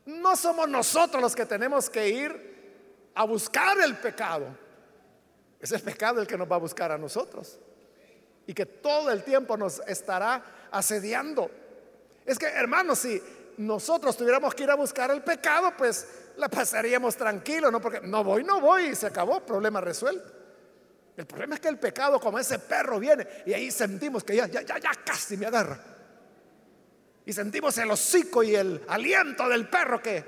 no 0.06 0.34
somos 0.34 0.66
nosotros 0.68 1.20
los 1.20 1.36
que 1.36 1.44
tenemos 1.44 1.90
que 1.90 2.08
ir 2.08 3.10
a 3.14 3.24
buscar 3.24 3.78
el 3.80 3.96
pecado. 3.98 4.46
Es 5.60 5.72
el 5.72 5.82
pecado 5.82 6.22
el 6.22 6.26
que 6.26 6.38
nos 6.38 6.50
va 6.50 6.56
a 6.56 6.60
buscar 6.60 6.90
a 6.90 6.96
nosotros. 6.96 7.58
Y 8.46 8.54
que 8.54 8.64
todo 8.64 9.10
el 9.10 9.22
tiempo 9.22 9.58
nos 9.58 9.80
estará 9.80 10.42
asediando. 10.70 11.50
Es 12.24 12.38
que, 12.38 12.46
hermanos, 12.46 13.00
si 13.00 13.22
nosotros 13.58 14.16
tuviéramos 14.16 14.54
que 14.54 14.62
ir 14.62 14.70
a 14.70 14.74
buscar 14.74 15.10
el 15.10 15.22
pecado, 15.22 15.74
pues 15.76 16.08
la 16.40 16.48
pasaríamos 16.48 17.16
tranquilo, 17.16 17.70
¿no? 17.70 17.80
Porque 17.80 18.00
no 18.00 18.24
voy, 18.24 18.42
no 18.42 18.60
voy 18.60 18.86
y 18.86 18.94
se 18.96 19.06
acabó, 19.06 19.44
problema 19.44 19.80
resuelto. 19.80 20.32
El 21.16 21.26
problema 21.26 21.54
es 21.54 21.60
que 21.60 21.68
el 21.68 21.78
pecado, 21.78 22.18
como 22.18 22.38
ese 22.38 22.58
perro, 22.58 22.98
viene 22.98 23.26
y 23.44 23.52
ahí 23.52 23.70
sentimos 23.70 24.24
que 24.24 24.34
ya, 24.34 24.46
ya, 24.46 24.62
ya, 24.62 24.78
ya 24.78 24.90
casi 25.04 25.36
me 25.36 25.46
agarra. 25.46 25.78
Y 27.26 27.32
sentimos 27.32 27.76
el 27.78 27.90
hocico 27.90 28.42
y 28.42 28.56
el 28.56 28.82
aliento 28.88 29.48
del 29.48 29.68
perro 29.68 30.02
que 30.02 30.24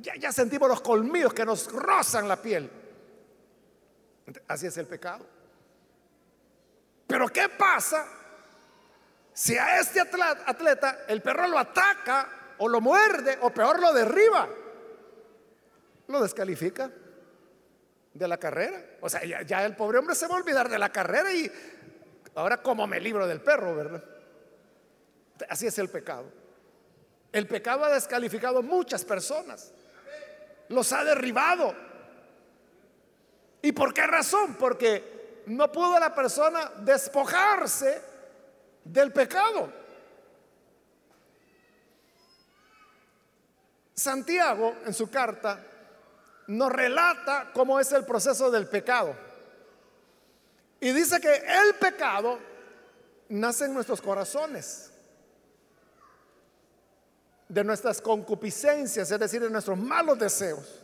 ya, 0.00 0.16
ya 0.16 0.32
sentimos 0.32 0.68
los 0.68 0.80
colmillos 0.80 1.32
que 1.32 1.44
nos 1.44 1.72
rozan 1.72 2.26
la 2.26 2.42
piel. 2.42 2.68
Así 4.48 4.66
es 4.66 4.76
el 4.78 4.86
pecado. 4.86 5.24
Pero 7.06 7.28
¿qué 7.28 7.48
pasa 7.48 8.04
si 9.32 9.56
a 9.56 9.78
este 9.78 10.00
atleta 10.00 11.04
el 11.06 11.22
perro 11.22 11.46
lo 11.46 11.58
ataca 11.58 12.54
o 12.58 12.68
lo 12.68 12.80
muerde 12.80 13.38
o 13.42 13.50
peor 13.50 13.80
lo 13.80 13.92
derriba? 13.92 14.48
Lo 16.10 16.20
descalifica 16.20 16.90
de 18.12 18.28
la 18.28 18.38
carrera. 18.38 18.84
O 19.00 19.08
sea, 19.08 19.22
ya, 19.24 19.64
el 19.64 19.76
pobre 19.76 19.98
hombre 19.98 20.14
se 20.14 20.26
va 20.26 20.34
a 20.34 20.38
olvidar 20.38 20.68
de 20.68 20.78
la 20.78 20.90
carrera 20.90 21.32
y 21.32 21.50
ahora 22.34 22.60
como 22.62 22.86
me 22.86 23.00
libro 23.00 23.26
del 23.26 23.40
perro, 23.40 23.74
¿verdad? 23.74 24.04
Así 25.48 25.66
es 25.66 25.78
el 25.78 25.88
pecado. 25.88 26.24
El 27.32 27.46
pecado 27.46 27.84
ha 27.84 27.90
descalificado 27.90 28.62
muchas 28.62 29.04
personas. 29.04 29.72
Los 30.68 30.92
ha 30.92 31.04
derribado. 31.04 31.74
¿Y 33.62 33.72
por 33.72 33.94
qué 33.94 34.06
razón? 34.06 34.54
Porque 34.54 35.42
no 35.46 35.70
pudo 35.70 35.98
la 35.98 36.14
persona 36.14 36.72
despojarse 36.78 38.00
del 38.84 39.12
pecado. 39.12 39.72
Santiago, 43.94 44.76
en 44.86 44.94
su 44.94 45.10
carta, 45.10 45.69
nos 46.50 46.72
relata 46.72 47.50
cómo 47.54 47.78
es 47.78 47.92
el 47.92 48.04
proceso 48.04 48.50
del 48.50 48.66
pecado. 48.66 49.14
Y 50.80 50.90
dice 50.90 51.20
que 51.20 51.32
el 51.32 51.76
pecado 51.78 52.40
nace 53.28 53.66
en 53.66 53.74
nuestros 53.74 54.00
corazones, 54.00 54.90
de 57.48 57.62
nuestras 57.62 58.00
concupiscencias, 58.00 59.08
es 59.08 59.20
decir, 59.20 59.40
de 59.40 59.48
nuestros 59.48 59.78
malos 59.78 60.18
deseos. 60.18 60.80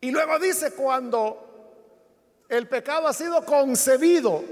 Y 0.00 0.12
luego 0.12 0.38
dice 0.38 0.72
cuando 0.72 2.46
el 2.48 2.68
pecado 2.68 3.06
ha 3.06 3.12
sido 3.12 3.44
concebido, 3.44 4.42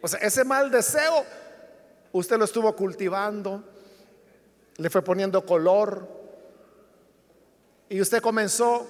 o 0.00 0.08
sea, 0.08 0.18
ese 0.20 0.44
mal 0.44 0.70
deseo, 0.70 1.26
usted 2.12 2.38
lo 2.38 2.46
estuvo 2.46 2.74
cultivando, 2.74 3.62
le 4.78 4.88
fue 4.88 5.02
poniendo 5.02 5.44
color, 5.44 6.19
y 7.90 8.00
usted 8.00 8.22
comenzó 8.22 8.88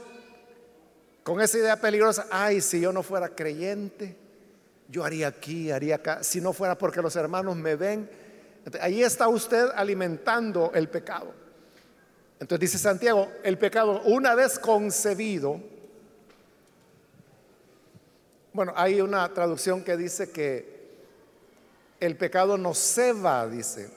con 1.23 1.41
esa 1.41 1.57
idea 1.57 1.81
peligrosa, 1.81 2.27
ay, 2.31 2.61
si 2.61 2.81
yo 2.83 2.93
no 2.93 3.03
fuera 3.03 3.31
creyente, 3.31 4.15
yo 4.89 5.05
haría 5.05 5.29
aquí, 5.29 5.71
haría 5.71 5.97
acá, 5.97 6.23
si 6.23 6.39
no 6.39 6.53
fuera 6.53 6.77
porque 6.77 7.01
los 7.01 7.17
hermanos 7.17 7.57
me 7.57 7.77
ven. 7.77 8.11
ahí 8.79 9.03
está 9.03 9.27
usted 9.29 9.69
alimentando 9.75 10.71
el 10.75 10.91
pecado. 10.91 11.33
Entonces 12.39 12.61
dice 12.61 12.79
Santiago, 12.79 13.33
el 13.43 13.57
pecado 13.57 14.03
una 14.03 14.35
vez 14.35 14.59
concebido, 14.59 15.63
bueno, 18.53 18.75
hay 18.77 19.01
una 19.01 19.33
traducción 19.33 19.83
que 19.83 19.97
dice 19.97 20.31
que 20.31 20.81
el 22.01 22.19
pecado 22.19 22.59
no 22.59 22.75
ceba, 22.75 23.47
dice, 23.47 23.91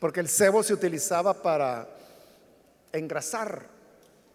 porque 0.00 0.20
el 0.20 0.28
cebo 0.28 0.62
se 0.62 0.72
utilizaba 0.72 1.34
para 1.34 1.93
engrasar. 2.98 3.74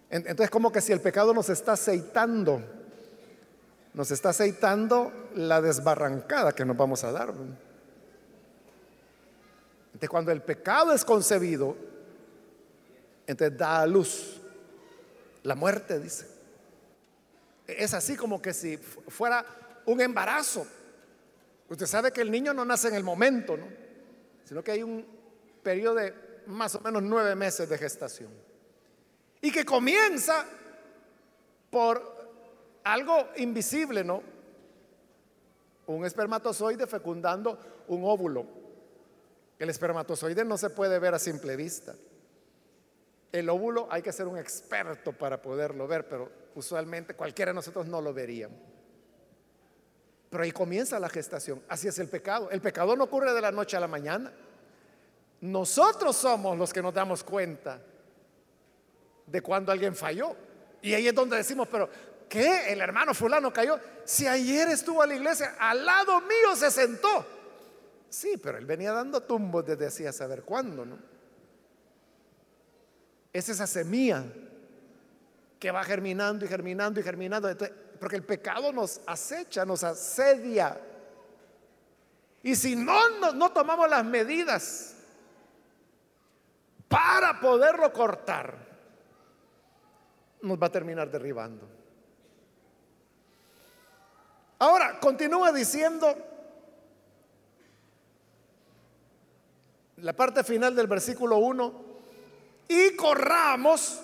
Entonces 0.10 0.50
como 0.50 0.72
que 0.72 0.82
si 0.82 0.92
el 0.92 1.02
pecado 1.02 1.34
nos 1.34 1.50
está 1.50 1.74
aceitando, 1.74 2.62
nos 3.94 4.10
está 4.12 4.30
aceitando 4.30 5.30
la 5.36 5.62
desbarrancada 5.62 6.52
que 6.52 6.66
nos 6.66 6.76
vamos 6.76 7.04
a 7.04 7.12
dar. 7.12 7.30
Entonces 9.88 10.10
cuando 10.10 10.32
el 10.32 10.42
pecado 10.42 10.94
es 10.94 11.06
concebido, 11.06 11.76
entonces 13.28 13.58
da 13.58 13.82
a 13.82 13.88
luz 13.88 14.42
la 15.44 15.54
muerte, 15.56 16.00
dice. 16.00 16.28
Es 17.68 17.94
así 17.94 18.16
como 18.16 18.42
que 18.42 18.52
si 18.54 18.78
fuera 18.78 19.46
un 19.86 20.02
embarazo. 20.02 20.66
Usted 21.70 21.86
sabe 21.86 22.12
que 22.12 22.22
el 22.22 22.32
niño 22.32 22.52
no 22.52 22.66
nace 22.66 22.88
en 22.88 22.96
el 22.96 23.04
momento, 23.04 23.56
¿no? 23.56 23.68
Sino 24.44 24.64
que 24.64 24.72
hay 24.72 24.82
un 24.82 25.06
periodo 25.62 25.96
de 25.96 26.16
más 26.48 26.74
o 26.74 26.82
menos 26.82 27.04
nueve 27.04 27.36
meses 27.36 27.70
de 27.70 27.78
gestación 27.78 28.49
y 29.42 29.52
que 29.52 29.66
comienza 29.66 30.46
por 31.70 32.20
algo 32.84 33.30
invisible, 33.38 34.04
¿no? 34.04 34.22
Un 35.88 36.06
espermatozoide 36.06 36.88
fecundando 36.88 37.58
un 37.88 38.04
óvulo. 38.04 38.46
El 39.58 39.70
espermatozoide 39.70 40.46
no 40.46 40.58
se 40.58 40.70
puede 40.70 41.00
ver 41.00 41.14
a 41.14 41.20
simple 41.20 41.56
vista. 41.56 41.96
El 43.32 43.50
óvulo 43.50 43.88
hay 43.92 44.02
que 44.02 44.12
ser 44.12 44.28
un 44.28 44.38
experto 44.38 45.14
para 45.14 45.42
poderlo 45.42 45.88
ver, 45.88 46.08
pero 46.08 46.32
usualmente 46.56 47.14
cualquiera 47.14 47.52
de 47.52 47.56
nosotros 47.56 47.86
no 47.86 48.02
lo 48.02 48.14
veríamos. 48.14 48.58
Pero 50.30 50.44
ahí 50.44 50.52
comienza 50.52 51.00
la 51.00 51.10
gestación. 51.10 51.62
Así 51.68 51.88
es 51.88 51.98
el 52.00 52.08
pecado. 52.08 52.50
El 52.52 52.62
pecado 52.62 52.96
no 52.96 53.06
ocurre 53.06 53.34
de 53.34 53.42
la 53.42 53.52
noche 53.52 53.78
a 53.78 53.80
la 53.80 53.88
mañana. 53.88 54.32
Nosotros 55.42 56.16
somos 56.16 56.58
los 56.58 56.72
que 56.72 56.82
nos 56.82 56.94
damos 56.94 57.24
cuenta 57.24 57.82
de 59.32 59.42
cuando 59.42 59.72
alguien 59.72 59.96
falló. 59.96 60.36
Y 60.82 60.94
ahí 60.94 61.08
es 61.08 61.16
donde 61.16 61.38
decimos, 61.38 61.68
pero 61.70 61.90
¿qué? 62.28 62.72
El 62.72 62.82
hermano 62.82 63.14
fulano 63.14 63.52
cayó. 63.52 63.80
Si 64.06 64.28
ayer 64.28 64.68
estuvo 64.70 65.02
a 65.02 65.08
la 65.08 65.16
iglesia, 65.16 65.56
al 65.60 65.86
lado 65.86 66.22
mío 66.22 66.56
se 66.56 66.72
sentó. 66.72 67.26
Sí, 68.10 68.40
pero 68.42 68.58
él 68.58 68.66
venía 68.66 68.92
dando 68.92 69.22
tumbos 69.22 69.66
desde 69.66 69.88
hacía 69.88 70.12
saber 70.12 70.44
cuándo, 70.44 70.86
¿no? 70.86 70.98
Es 73.32 73.50
esa 73.50 73.68
semilla 73.68 74.24
que 75.60 75.72
va 75.72 75.84
germinando 75.84 76.46
y 76.46 76.48
germinando 76.48 77.00
y 77.00 77.04
germinando. 77.04 77.50
porque 78.00 78.16
el 78.16 78.24
pecado 78.24 78.72
nos 78.72 79.02
acecha, 79.06 79.66
nos 79.66 79.84
asedia. 79.84 80.80
Y 82.42 82.56
si 82.56 82.76
no, 82.76 83.32
no 83.34 83.52
tomamos 83.52 83.90
las 83.90 84.04
medidas 84.06 84.96
para 86.88 87.40
poderlo 87.40 87.94
cortar, 87.94 88.56
nos 90.42 90.62
va 90.62 90.68
a 90.68 90.72
terminar 90.72 91.10
derribando. 91.10 91.68
Ahora, 94.60 95.00
continúa 95.00 95.52
diciendo 95.52 96.16
la 99.98 100.14
parte 100.14 100.44
final 100.44 100.76
del 100.76 100.88
versículo 100.88 101.38
1, 101.38 101.90
y 102.68 102.96
corramos 102.96 104.00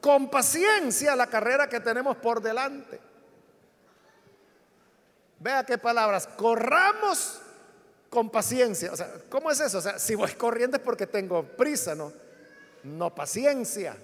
con 0.00 0.28
paciencia 0.28 1.16
la 1.16 1.28
carrera 1.28 1.68
que 1.68 1.80
tenemos 1.80 2.16
por 2.16 2.42
delante. 2.42 3.00
Vea 5.38 5.64
qué 5.64 5.78
palabras, 5.78 6.26
corramos 6.26 7.40
con 8.10 8.28
paciencia. 8.30 8.92
O 8.92 8.96
sea, 8.96 9.08
¿cómo 9.30 9.50
es 9.50 9.60
eso? 9.60 9.78
O 9.78 9.80
sea, 9.80 9.98
si 9.98 10.14
voy 10.14 10.32
corriendo 10.38 10.76
es 10.76 10.82
porque 10.82 11.06
tengo 11.06 11.44
prisa, 11.44 11.94
¿no? 11.94 12.12
No 12.82 13.14
paciencia. 13.14 13.96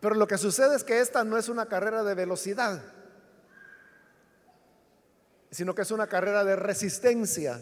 Pero 0.00 0.14
lo 0.14 0.26
que 0.26 0.38
sucede 0.38 0.76
es 0.76 0.84
que 0.84 1.00
esta 1.00 1.24
no 1.24 1.38
es 1.38 1.48
una 1.48 1.66
carrera 1.66 2.02
de 2.02 2.14
velocidad, 2.14 2.82
sino 5.50 5.74
que 5.74 5.82
es 5.82 5.90
una 5.90 6.06
carrera 6.06 6.44
de 6.44 6.56
resistencia. 6.56 7.60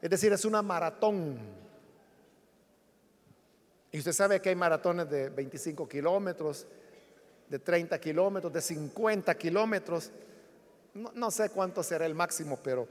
Es 0.00 0.10
decir, 0.10 0.32
es 0.32 0.44
una 0.44 0.62
maratón. 0.62 1.38
Y 3.90 3.98
usted 3.98 4.12
sabe 4.12 4.40
que 4.40 4.48
hay 4.48 4.56
maratones 4.56 5.08
de 5.10 5.28
25 5.28 5.88
kilómetros, 5.88 6.66
de 7.48 7.58
30 7.58 8.00
kilómetros, 8.00 8.52
de 8.52 8.60
50 8.62 9.34
kilómetros. 9.36 10.10
No, 10.94 11.30
sé 11.30 11.50
cuánto 11.50 11.82
será 11.82 12.06
el 12.06 12.14
máximo, 12.14 12.58
pero... 12.62 12.88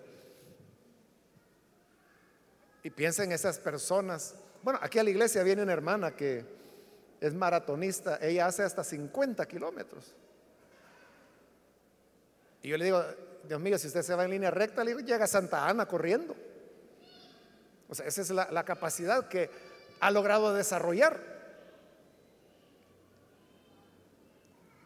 Y 2.84 2.90
piensa 2.90 3.24
en 3.24 3.32
esas 3.32 3.60
personas. 3.60 4.36
Bueno, 4.62 4.80
aquí 4.82 5.00
a 5.00 5.04
la 5.04 5.10
iglesia 5.10 5.44
viene 5.44 5.64
una 5.64 5.74
hermana 5.74 6.16
que 6.16 6.61
es 7.22 7.34
maratonista. 7.36 8.18
Ella 8.20 8.48
hace 8.48 8.64
hasta 8.64 8.84
50 8.84 9.48
kilómetros. 9.48 10.14
Y 12.64 12.70
yo 12.70 12.78
le 12.78 12.86
digo, 12.86 13.04
Dios 13.48 13.62
mío, 13.62 13.78
si 13.78 13.88
usted 13.88 14.02
se 14.02 14.16
va 14.16 14.26
en 14.26 14.32
línea 14.32 14.52
recta, 14.52 14.84
llega 14.84 15.24
a 15.24 15.28
Santa 15.28 15.68
Ana 15.68 15.88
corriendo. 15.88 16.36
O 17.88 17.96
sea, 17.96 18.06
esa 18.08 18.22
es 18.22 18.30
la, 18.32 18.66
capacidad 18.66 19.28
que 19.28 19.50
ha 20.00 20.12
logrado 20.12 20.54
desarrollar. 20.54 21.20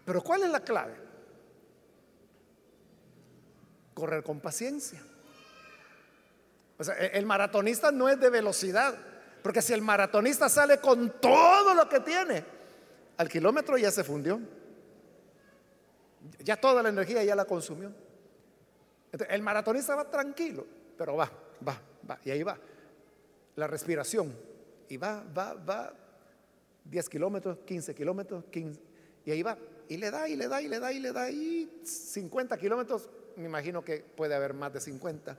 Pero 0.05 0.21
¿cuál 0.21 0.43
es 0.43 0.49
la 0.49 0.59
clave? 0.59 0.95
Correr 3.93 4.23
con 4.23 4.39
paciencia. 4.39 5.01
O 6.77 6.83
sea, 6.83 6.95
e, 6.97 7.17
el 7.17 7.25
maratonista 7.25 7.91
no 7.91 8.09
es 8.09 8.19
de 8.19 8.29
velocidad, 8.29 8.95
porque 9.45 9.61
si 9.61 9.73
el 9.73 9.83
maratonista 9.83 10.49
sale 10.49 10.79
con 10.79 11.21
todo 11.21 11.75
lo 11.75 11.87
que 11.87 11.99
tiene, 11.99 12.43
al 13.15 13.29
kilómetro 13.29 13.77
ya 13.77 13.91
se 13.91 14.03
fundió. 14.03 14.41
Ya 16.39 16.59
toda 16.59 16.81
la 16.81 16.89
energía 16.89 17.23
ya 17.23 17.35
la 17.35 17.45
consumió. 17.45 17.93
el 19.29 19.41
maratonista 19.43 19.93
va 19.93 20.09
tranquilo, 20.09 20.65
pero 20.97 21.15
va, 21.15 21.29
va, 21.61 21.79
va, 22.09 22.19
y 22.25 22.31
ahí 22.31 22.41
va 22.41 22.57
la 23.55 23.67
respiración. 23.67 24.35
Y 24.89 24.97
va, 24.97 25.23
va, 25.37 25.53
va, 25.53 25.93
10 26.85 27.07
kilómetros, 27.07 27.59
15 27.67 27.93
kilómetros, 27.93 28.45
15, 28.45 28.81
y 29.25 29.29
ahí 29.29 29.43
va. 29.43 29.59
Y 29.87 29.97
le 29.97 30.09
da, 30.09 30.27
y 30.27 30.35
le 30.37 30.47
da, 30.47 30.59
y 30.59 30.67
le 30.67 30.79
da, 30.79 30.91
y 30.91 30.99
le 30.99 31.11
da, 31.11 31.29
y 31.29 31.81
50 31.83 32.57
kilómetros, 32.57 33.11
me 33.35 33.45
imagino 33.45 33.85
que 33.85 33.99
puede 33.99 34.33
haber 34.33 34.55
más 34.55 34.73
de 34.73 34.81
50. 34.81 35.37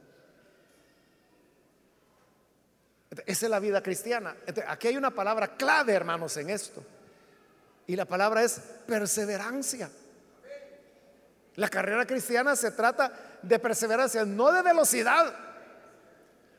Esa 3.25 3.47
es 3.47 3.51
la 3.51 3.61
vida 3.61 3.83
cristiana. 3.83 4.37
Aquí 4.69 4.88
hay 4.88 4.97
una 4.97 5.11
palabra 5.11 5.57
clave, 5.57 5.92
hermanos, 5.92 6.37
en 6.37 6.51
esto. 6.51 6.85
Y 7.87 7.97
la 7.97 8.05
palabra 8.05 8.42
es 8.42 8.61
perseverancia. 8.87 9.90
La 11.55 11.69
carrera 11.69 12.07
cristiana 12.07 12.55
se 12.57 12.73
trata 12.73 13.38
de 13.42 13.59
perseverancia, 13.59 14.25
no 14.25 14.53
de 14.53 14.62
velocidad. 14.62 15.35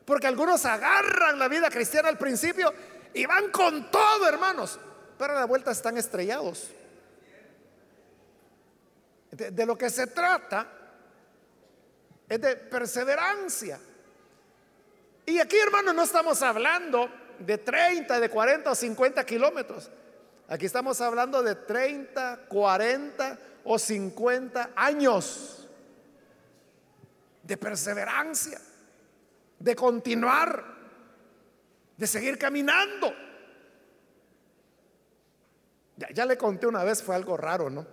Porque 0.04 0.26
algunos 0.26 0.64
agarran 0.64 1.38
la 1.38 1.48
vida 1.48 1.68
cristiana 1.70 2.08
al 2.08 2.18
principio 2.18 2.72
y 3.12 3.26
van 3.26 3.50
con 3.50 3.90
todo, 3.90 4.26
hermanos. 4.26 4.78
Pero 5.18 5.36
a 5.36 5.40
la 5.40 5.44
vuelta 5.44 5.70
están 5.70 5.98
estrellados. 5.98 6.70
De, 9.30 9.66
lo 9.66 9.76
que 9.76 9.90
se 9.90 10.06
trata 10.06 10.66
es 12.28 12.40
de 12.40 12.56
perseverancia. 12.56 13.78
Y 15.28 15.40
aquí, 15.40 15.58
hermanos, 15.58 15.94
no 15.94 16.04
estamos 16.04 16.40
hablando 16.40 17.10
de 17.38 17.58
30, 17.58 18.18
de 18.18 18.30
40 18.30 18.70
o 18.70 18.74
50 18.74 19.26
kilómetros. 19.26 19.90
Aquí 20.48 20.64
estamos 20.64 20.98
hablando 21.02 21.42
de 21.42 21.54
30, 21.54 22.46
40 22.48 23.38
o 23.64 23.78
50 23.78 24.70
años 24.74 25.68
de 27.42 27.56
perseverancia 27.58 28.58
de 29.58 29.76
continuar, 29.76 30.64
de 31.94 32.06
seguir 32.06 32.38
caminando. 32.38 33.12
Ya, 36.14 36.24
le 36.24 36.38
conté 36.38 36.66
una 36.66 36.84
vez, 36.84 37.02
fue 37.02 37.14
algo 37.14 37.36
raro, 37.36 37.68
¿no? 37.68 37.86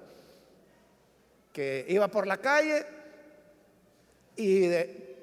Que 1.52 1.86
iba 1.89 2.08
por 2.08 2.28
la 2.28 2.38
calle 2.38 2.86
y 4.38 4.69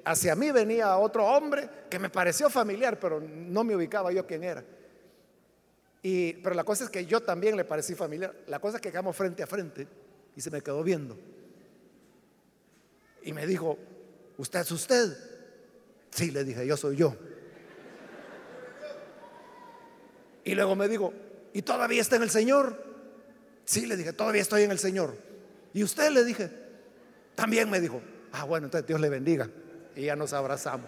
hacia 0.05 0.35
mí 0.35 0.51
venía 0.51 0.97
otro 0.97 1.25
hombre 1.25 1.69
que 1.89 1.99
me 1.99 2.09
pareció 2.09 2.49
familiar, 2.49 2.99
pero 2.99 3.19
no 3.21 3.63
me 3.63 3.75
ubicaba 3.75 4.11
yo 4.11 4.25
quién 4.25 4.43
era. 4.43 4.63
Y, 6.01 6.33
pero 6.33 6.53
la 6.55 6.63
cosa 6.63 6.83
es 6.83 6.89
que 6.89 7.05
yo 7.05 7.21
también 7.21 7.55
le 7.55 7.63
parecí 7.63 7.95
familiar. 7.95 8.35
La 8.47 8.59
cosa 8.59 8.77
es 8.77 8.81
que 8.81 8.91
quedamos 8.91 9.15
frente 9.15 9.41
a 9.41 9.47
frente 9.47 9.87
y 10.35 10.41
se 10.41 10.51
me 10.51 10.61
quedó 10.61 10.83
viendo. 10.83 11.17
Y 13.23 13.31
me 13.31 13.47
dijo, 13.47 13.77
¿usted 14.37 14.59
es 14.59 14.71
usted? 14.71 15.17
Sí, 16.09 16.31
le 16.31 16.43
dije, 16.43 16.67
yo 16.67 16.75
soy 16.75 16.97
yo. 16.97 17.15
Y 20.43 20.55
luego 20.55 20.75
me 20.75 20.89
dijo, 20.89 21.13
¿y 21.53 21.61
todavía 21.61 22.01
está 22.01 22.17
en 22.17 22.23
el 22.23 22.29
Señor? 22.29 22.83
Sí, 23.63 23.85
le 23.85 23.95
dije, 23.95 24.11
todavía 24.11 24.41
estoy 24.41 24.63
en 24.63 24.71
el 24.71 24.79
Señor. 24.79 25.15
¿Y 25.73 25.83
usted 25.83 26.11
le 26.11 26.25
dije? 26.25 26.51
También 27.35 27.69
me 27.69 27.79
dijo, 27.79 28.01
ah, 28.33 28.43
bueno, 28.43 28.67
entonces 28.67 28.85
Dios 28.85 28.99
le 28.99 29.07
bendiga. 29.07 29.49
Y 29.95 30.03
ya 30.05 30.15
nos 30.15 30.33
abrazamos. 30.33 30.87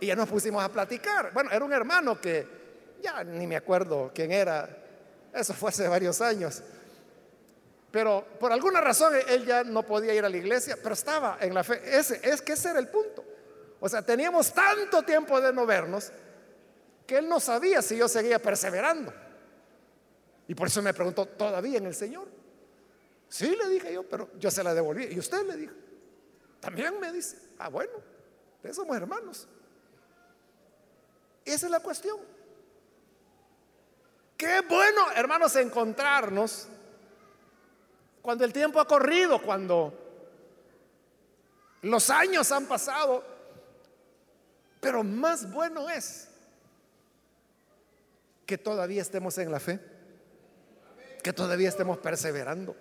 Y 0.00 0.06
ya 0.06 0.16
nos 0.16 0.28
pusimos 0.28 0.62
a 0.62 0.68
platicar. 0.68 1.32
Bueno, 1.32 1.50
era 1.50 1.64
un 1.64 1.72
hermano 1.72 2.20
que 2.20 2.46
ya 3.02 3.24
ni 3.24 3.46
me 3.46 3.56
acuerdo 3.56 4.10
quién 4.14 4.32
era. 4.32 4.68
Eso 5.32 5.54
fue 5.54 5.70
hace 5.70 5.88
varios 5.88 6.20
años. 6.20 6.62
Pero 7.90 8.26
por 8.38 8.52
alguna 8.52 8.80
razón 8.80 9.14
él 9.28 9.46
ya 9.46 9.64
no 9.64 9.82
podía 9.82 10.14
ir 10.14 10.24
a 10.24 10.28
la 10.28 10.36
iglesia, 10.36 10.76
pero 10.82 10.94
estaba 10.94 11.38
en 11.40 11.54
la 11.54 11.64
fe. 11.64 11.80
Ese, 11.84 12.20
es 12.22 12.42
que 12.42 12.52
ese 12.52 12.70
era 12.70 12.78
el 12.78 12.88
punto. 12.88 13.24
O 13.80 13.88
sea, 13.88 14.02
teníamos 14.02 14.52
tanto 14.52 15.02
tiempo 15.02 15.40
de 15.40 15.52
no 15.52 15.64
vernos 15.64 16.12
que 17.06 17.18
él 17.18 17.28
no 17.28 17.40
sabía 17.40 17.80
si 17.80 17.96
yo 17.96 18.08
seguía 18.08 18.40
perseverando. 18.40 19.12
Y 20.46 20.54
por 20.54 20.68
eso 20.68 20.82
me 20.82 20.92
preguntó, 20.92 21.26
¿todavía 21.26 21.78
en 21.78 21.86
el 21.86 21.94
Señor? 21.94 22.26
Sí, 23.28 23.56
le 23.56 23.68
dije 23.68 23.92
yo, 23.92 24.02
pero 24.08 24.30
yo 24.38 24.50
se 24.50 24.62
la 24.62 24.74
devolví. 24.74 25.06
Y 25.10 25.18
usted 25.18 25.46
le 25.46 25.56
dijo, 25.56 25.74
también 26.60 26.98
me 27.00 27.12
dice, 27.12 27.36
ah, 27.58 27.68
bueno, 27.68 27.92
somos 28.72 28.96
hermanos. 28.96 29.48
Esa 31.44 31.66
es 31.66 31.72
la 31.72 31.80
cuestión. 31.80 32.18
Qué 34.36 34.60
bueno, 34.68 35.10
hermanos, 35.16 35.56
encontrarnos 35.56 36.68
cuando 38.22 38.44
el 38.44 38.52
tiempo 38.52 38.80
ha 38.80 38.86
corrido, 38.86 39.40
cuando 39.42 39.92
los 41.82 42.10
años 42.10 42.52
han 42.52 42.66
pasado 42.66 43.38
pero 44.80 45.02
más 45.02 45.50
bueno 45.50 45.90
es 45.90 46.28
que 48.46 48.56
todavía 48.56 49.02
estemos 49.02 49.36
en 49.38 49.52
la 49.52 49.60
fe, 49.60 49.78
que 51.22 51.32
todavía 51.32 51.68
estemos 51.68 51.98
perseverando. 51.98 52.74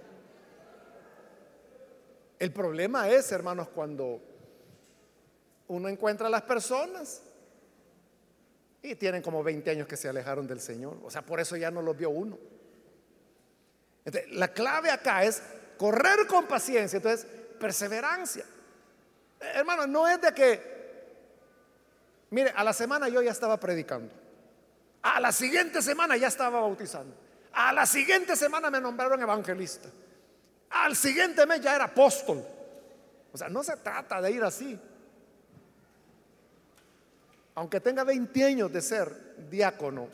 El 2.40 2.54
problema 2.54 3.10
es, 3.10 3.32
hermanos, 3.32 3.68
cuando 3.70 4.22
uno 5.68 5.90
encuentra 5.90 6.28
a 6.28 6.30
las 6.30 6.44
personas 6.44 7.22
y 8.82 8.96
tienen 8.96 9.22
como 9.22 9.44
20 9.44 9.70
años 9.70 9.88
que 9.88 9.98
se 9.98 10.08
alejaron 10.08 10.48
del 10.48 10.62
Señor. 10.62 10.98
O 11.04 11.12
sea, 11.12 11.22
por 11.22 11.40
eso 11.40 11.56
ya 11.58 11.72
no 11.72 11.82
los 11.82 11.98
vio 11.98 12.10
uno. 12.10 12.38
la 14.32 14.48
clave 14.50 14.90
acá 14.90 15.24
es 15.24 15.42
correr 15.78 16.28
con 16.28 16.48
paciencia, 16.48 16.98
entonces 16.98 17.28
perseverancia. 17.60 18.46
Hermano, 19.40 19.86
no 19.88 20.08
es 20.08 20.22
de 20.22 20.34
que 20.34 20.78
Mire, 22.30 22.52
a 22.56 22.64
la 22.64 22.74
semana 22.74 23.08
yo 23.08 23.22
ya 23.22 23.32
estaba 23.32 23.58
predicando. 23.58 24.14
A 25.02 25.20
la 25.20 25.32
siguiente 25.32 25.82
semana 25.82 26.18
ya 26.18 26.28
estaba 26.28 26.60
bautizando. 26.60 27.16
A 27.54 27.72
la 27.72 27.86
siguiente 27.86 28.36
semana 28.36 28.70
me 28.70 28.82
nombraron 28.82 29.22
evangelista. 29.22 29.90
Al 30.70 30.96
siguiente 30.96 31.46
mes 31.46 31.62
ya 31.62 31.76
era 31.76 31.86
apóstol. 31.86 32.44
O 33.32 33.38
sea, 33.38 33.48
no 33.48 33.64
se 33.64 33.78
trata 33.78 34.22
de 34.22 34.32
ir 34.32 34.44
así. 34.44 34.78
Aunque 37.58 37.80
tenga 37.80 38.04
20 38.04 38.44
años 38.44 38.72
de 38.72 38.84
ser 38.84 39.50
diácono, 39.50 40.08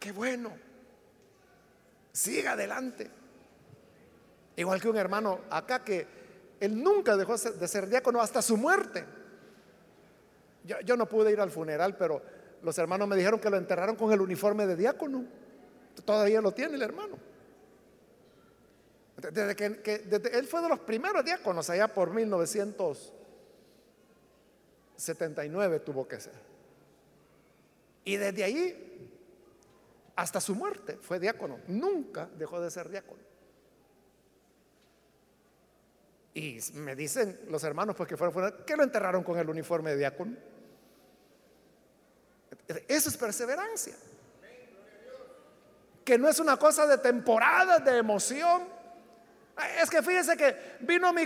qué 0.00 0.10
bueno, 0.10 0.50
siga 2.10 2.52
adelante. 2.52 3.08
Igual 4.56 4.80
que 4.80 4.88
un 4.88 4.96
hermano 4.96 5.42
acá 5.50 5.84
que 5.84 6.04
él 6.58 6.82
nunca 6.82 7.16
dejó 7.16 7.36
de 7.36 7.68
ser 7.68 7.88
diácono 7.88 8.20
hasta 8.20 8.42
su 8.42 8.56
muerte. 8.56 9.04
Yo, 10.64 10.96
no 10.96 11.08
pude 11.08 11.30
ir 11.30 11.40
al 11.40 11.52
funeral, 11.52 11.96
pero 11.96 12.20
los 12.60 12.76
hermanos 12.78 13.06
me 13.06 13.14
dijeron 13.14 13.38
que 13.38 13.48
lo 13.48 13.56
enterraron 13.56 13.94
con 13.94 14.10
el 14.12 14.20
uniforme 14.20 14.66
de 14.66 14.74
diácono. 14.74 15.24
Todavía 16.04 16.40
lo 16.40 16.50
tiene 16.50 16.74
el 16.74 16.82
hermano. 16.82 17.16
Desde 19.16 19.54
que, 19.54 20.28
él 20.32 20.46
fue 20.48 20.60
de 20.60 20.68
los 20.68 20.80
primeros 20.80 21.24
diáconos 21.24 21.70
allá 21.70 21.86
por 21.86 22.10
1979 25.02 25.80
tuvo 25.80 26.06
que 26.06 26.20
ser. 26.20 26.32
Y 28.04 28.16
desde 28.16 28.44
ahí 28.44 28.88
hasta 30.16 30.40
su 30.40 30.54
muerte 30.54 30.98
fue 31.00 31.18
diácono. 31.18 31.58
Nunca 31.66 32.28
dejó 32.36 32.60
de 32.60 32.70
ser 32.70 32.88
diácono. 32.88 33.20
Y 36.34 36.58
me 36.74 36.96
dicen 36.96 37.40
los 37.48 37.62
hermanos 37.64 37.94
pues 37.96 38.08
que 38.08 38.16
fueron 38.16 38.64
que 38.64 38.76
lo 38.76 38.84
enterraron 38.84 39.22
con 39.22 39.38
el 39.38 39.48
uniforme 39.50 39.90
de 39.90 39.98
diácono. 39.98 40.36
Eso 42.88 43.08
es 43.10 43.16
perseverancia. 43.16 43.94
Que 46.04 46.18
no 46.18 46.28
es 46.28 46.38
una 46.38 46.56
cosa 46.56 46.86
de 46.86 46.98
temporada, 46.98 47.78
de 47.78 47.98
emoción. 47.98 48.66
Es 49.80 49.90
que 49.90 50.02
fíjese 50.02 50.36
que 50.36 50.76
vino 50.80 51.12
mi, 51.12 51.22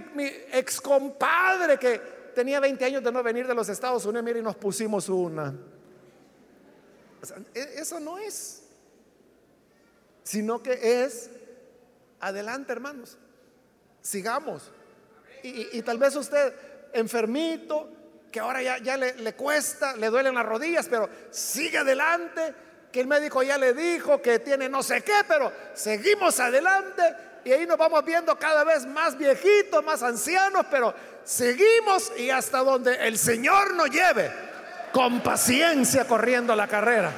ex 0.52 0.80
compadre 0.80 1.78
que 1.78 2.15
tenía 2.36 2.60
20 2.60 2.84
años 2.84 3.02
de 3.02 3.10
no 3.10 3.22
venir 3.22 3.46
de 3.46 3.54
los 3.54 3.66
Estados 3.70 4.04
Unidos, 4.04 4.36
y 4.36 4.42
nos 4.42 4.56
pusimos 4.56 5.08
una. 5.08 5.54
E, 7.54 7.80
eso 7.80 7.98
no 7.98 8.18
es, 8.18 8.62
sino 10.22 10.62
que 10.62 11.02
es, 11.02 11.30
adelante 12.20 12.72
hermanos, 12.72 13.16
sigamos. 14.02 14.70
Y, 15.42 15.80
tal 15.80 15.96
vez 15.96 16.14
usted 16.14 16.52
enfermito, 16.92 17.88
que 18.30 18.40
ahora 18.40 18.60
ya, 18.80 18.96
le, 18.98 19.34
cuesta, 19.34 19.96
le 19.96 20.08
duelen 20.10 20.34
las 20.34 20.44
rodillas, 20.44 20.88
pero 20.90 21.08
sigue 21.30 21.78
adelante, 21.78 22.54
que 22.92 23.00
el 23.00 23.06
médico 23.06 23.42
ya 23.42 23.56
le 23.56 23.72
dijo 23.72 24.20
que 24.20 24.40
tiene 24.40 24.68
no 24.68 24.82
sé 24.82 25.02
qué, 25.02 25.22
pero 25.26 25.50
seguimos 25.72 26.38
adelante 26.38 27.02
y 27.46 27.52
ahí 27.52 27.64
nos 27.64 27.78
vamos 27.78 28.04
viendo 28.04 28.36
cada 28.36 28.64
vez 28.64 28.84
más 28.86 29.16
viejitos, 29.16 29.84
más 29.84 30.02
ancianos, 30.02 30.66
pero 30.68 30.92
seguimos 31.22 32.10
y 32.16 32.28
hasta 32.28 32.58
donde 32.58 32.96
el 33.06 33.16
Señor 33.16 33.72
nos 33.74 33.88
lleve, 33.88 34.32
con 34.92 35.22
paciencia 35.22 36.08
corriendo 36.08 36.56
la 36.56 36.66
carrera. 36.66 37.12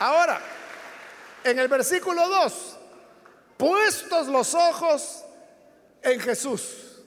Ahora, 0.00 0.40
en 1.44 1.58
el 1.58 1.68
versículo 1.68 2.26
2, 2.26 2.78
puestos 3.58 4.28
los 4.28 4.54
ojos 4.54 5.22
en 6.00 6.18
Jesús. 6.18 7.02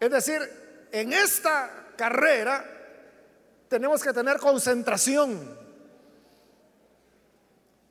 Es 0.00 0.10
decir, 0.10 0.88
en 0.90 1.12
esta 1.12 1.70
carrera 1.96 2.64
tenemos 3.68 4.02
que 4.02 4.12
tener 4.12 4.38
concentración. 4.38 5.67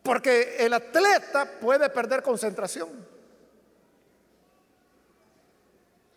Porque 0.07 0.55
el 0.59 0.71
atleta 0.71 1.59
puede 1.59 1.89
perder 1.89 2.23
concentración. 2.23 2.87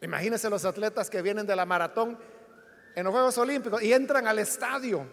Imagínense 0.00 0.48
los 0.48 0.64
atletas 0.64 1.10
que 1.10 1.20
vienen 1.20 1.44
de 1.44 1.56
la 1.56 1.66
maratón 1.66 2.16
en 2.94 3.02
los 3.02 3.12
Juegos 3.12 3.36
Olímpicos 3.38 3.82
y 3.82 3.92
entran 3.92 4.28
al 4.28 4.38
estadio. 4.38 5.04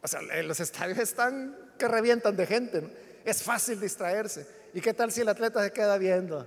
O 0.00 0.06
sea, 0.06 0.22
los 0.44 0.60
estadios 0.60 0.98
están 0.98 1.72
que 1.76 1.88
revientan 1.88 2.36
de 2.36 2.46
gente. 2.46 3.22
Es 3.24 3.42
fácil 3.42 3.80
distraerse. 3.80 4.46
¿Y 4.72 4.80
qué 4.80 4.94
tal 4.94 5.10
si 5.10 5.22
el 5.22 5.28
atleta 5.28 5.64
se 5.64 5.72
queda 5.72 5.98
viendo? 5.98 6.46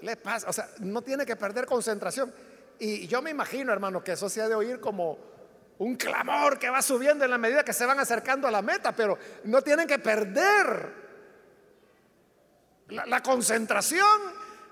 Le 0.00 0.16
pasa, 0.16 0.48
o 0.48 0.54
sea, 0.54 0.70
no 0.78 1.02
tiene 1.02 1.26
que 1.26 1.36
perder 1.36 1.66
concentración. 1.66 2.32
Y 2.78 3.06
yo 3.08 3.20
me 3.20 3.28
imagino, 3.28 3.74
hermano, 3.74 4.02
que 4.02 4.12
eso 4.12 4.30
se 4.30 4.40
ha 4.40 4.48
de 4.48 4.54
oír 4.54 4.80
como 4.80 5.32
un 5.78 5.96
clamor 5.96 6.58
que 6.58 6.70
va 6.70 6.82
subiendo 6.82 7.24
en 7.24 7.30
la 7.30 7.38
medida 7.38 7.64
que 7.64 7.72
se 7.72 7.86
van 7.86 7.98
acercando 7.98 8.46
a 8.46 8.50
la 8.50 8.62
meta, 8.62 8.94
pero 8.94 9.18
no 9.44 9.62
tienen 9.62 9.86
que 9.86 9.98
perder 9.98 11.02
la, 12.88 13.22
concentración, 13.22 14.20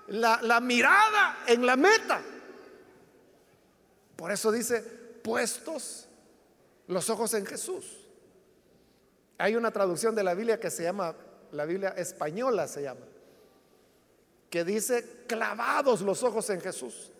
la, 0.07 0.39
la 0.41 0.59
mirada 0.59 1.39
en 1.47 1.65
la 1.65 1.75
meta. 1.75 2.21
Por 4.15 4.31
eso 4.31 4.51
dice, 4.51 4.81
puestos 4.81 6.07
los 6.87 7.09
ojos 7.09 7.33
en 7.33 7.45
Jesús. 7.45 8.07
Hay 9.37 9.55
una 9.55 9.71
traducción 9.71 10.13
de 10.13 10.23
la 10.23 10.33
Biblia 10.33 10.59
que 10.59 10.69
se 10.69 10.83
llama, 10.83 11.15
la 11.51 11.65
Biblia 11.65 11.89
española 11.97 12.67
se 12.67 12.83
llama, 12.83 13.05
que 14.49 14.63
dice 14.63 15.23
clavados 15.27 16.01
los 16.01 16.21
ojos 16.21 16.49
en 16.51 16.61
Jesús. 16.61 17.11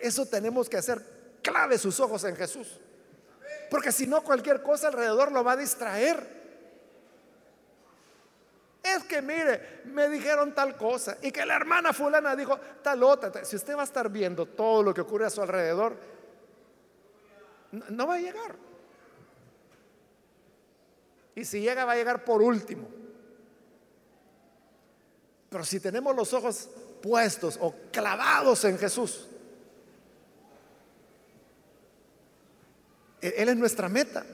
Eso 0.00 0.26
tenemos 0.26 0.68
que 0.68 0.76
hacer, 0.76 1.00
clave 1.44 1.78
sus 1.78 2.00
ojos 2.00 2.24
en 2.24 2.34
Jesús. 2.34 2.80
Porque 3.70 3.92
si 3.92 4.06
no, 4.06 4.22
cualquier 4.24 4.62
cosa 4.62 4.88
alrededor 4.88 5.30
lo 5.30 5.44
va 5.44 5.52
a 5.52 5.56
distraer. 5.56 6.42
Es 8.82 9.04
que 9.04 9.22
mire, 9.22 9.82
me 9.84 10.08
dijeron 10.08 10.54
tal 10.54 10.76
cosa 10.76 11.16
y 11.22 11.30
que 11.30 11.46
la 11.46 11.56
hermana 11.56 11.92
fulana 11.92 12.34
dijo 12.34 12.58
tal 12.82 13.02
otra. 13.02 13.44
Si 13.44 13.56
usted 13.56 13.76
va 13.76 13.82
a 13.82 13.84
estar 13.84 14.10
viendo 14.10 14.46
todo 14.46 14.82
lo 14.82 14.92
que 14.92 15.00
ocurre 15.00 15.26
a 15.26 15.30
su 15.30 15.40
alrededor, 15.40 15.96
no, 17.90 18.06
va 18.06 18.14
a 18.14 18.20
llegar. 18.20 18.56
Y 21.34 21.44
si 21.44 21.60
llega, 21.60 21.84
va 21.84 21.92
a 21.92 21.96
llegar 21.96 22.24
por 22.24 22.42
último. 22.42 22.86
Pero 25.48 25.64
si 25.64 25.80
tenemos 25.80 26.14
los 26.14 26.32
ojos 26.32 26.68
puestos 27.02 27.58
o 27.60 27.74
clavados 27.90 28.64
en 28.64 28.78
Jesús, 28.78 29.28
Él 33.28 33.48
es 33.48 33.56
nuestra 33.56 33.88
meta. 33.88 34.24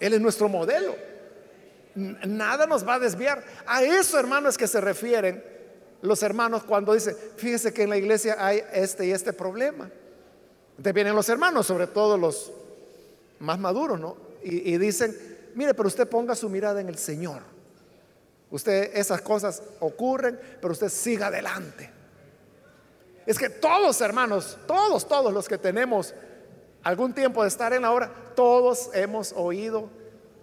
Él 0.00 0.14
es 0.14 0.20
nuestro 0.20 0.48
modelo. 0.48 0.94
Nada 1.94 2.66
nos 2.66 2.86
va 2.86 2.94
a 2.94 2.98
desviar. 2.98 3.44
A 3.66 3.82
eso, 3.82 4.18
hermanos, 4.18 4.56
que 4.56 4.66
se 4.66 4.80
refieren 4.80 5.44
los 6.00 6.22
hermanos 6.22 6.64
cuando 6.64 6.94
dicen, 6.94 7.16
fíjese 7.36 7.72
que 7.72 7.82
en 7.84 7.90
la 7.90 7.96
iglesia 7.96 8.36
hay 8.38 8.62
este 8.72 9.06
y 9.06 9.12
este 9.12 9.32
problema. 9.32 9.90
Entonces 10.70 10.94
vienen 10.94 11.14
los 11.14 11.28
hermanos, 11.28 11.66
sobre 11.66 11.86
todo 11.86 12.16
los 12.16 12.50
más 13.38 13.58
maduros, 13.58 14.00
¿no? 14.00 14.16
Y, 14.42 14.72
y 14.74 14.78
dicen, 14.78 15.16
mire, 15.54 15.74
pero 15.74 15.86
usted 15.86 16.08
ponga 16.08 16.34
su 16.34 16.48
mirada 16.48 16.80
en 16.80 16.88
el 16.88 16.98
Señor. 16.98 17.42
Usted, 18.50 18.90
esas 18.94 19.22
cosas 19.22 19.62
ocurren, 19.80 20.38
pero 20.60 20.72
usted 20.72 20.88
siga 20.88 21.28
adelante. 21.28 21.90
Es 23.24 23.38
que 23.38 23.48
todos, 23.48 24.00
hermanos, 24.00 24.58
todos, 24.66 25.06
todos 25.06 25.32
los 25.32 25.48
que 25.48 25.58
tenemos 25.58 26.14
algún 26.82 27.14
tiempo 27.14 27.42
de 27.42 27.48
estar 27.48 27.72
en 27.72 27.82
la 27.82 27.92
hora, 27.92 28.10
todos 28.34 28.90
hemos 28.94 29.32
oído 29.36 29.88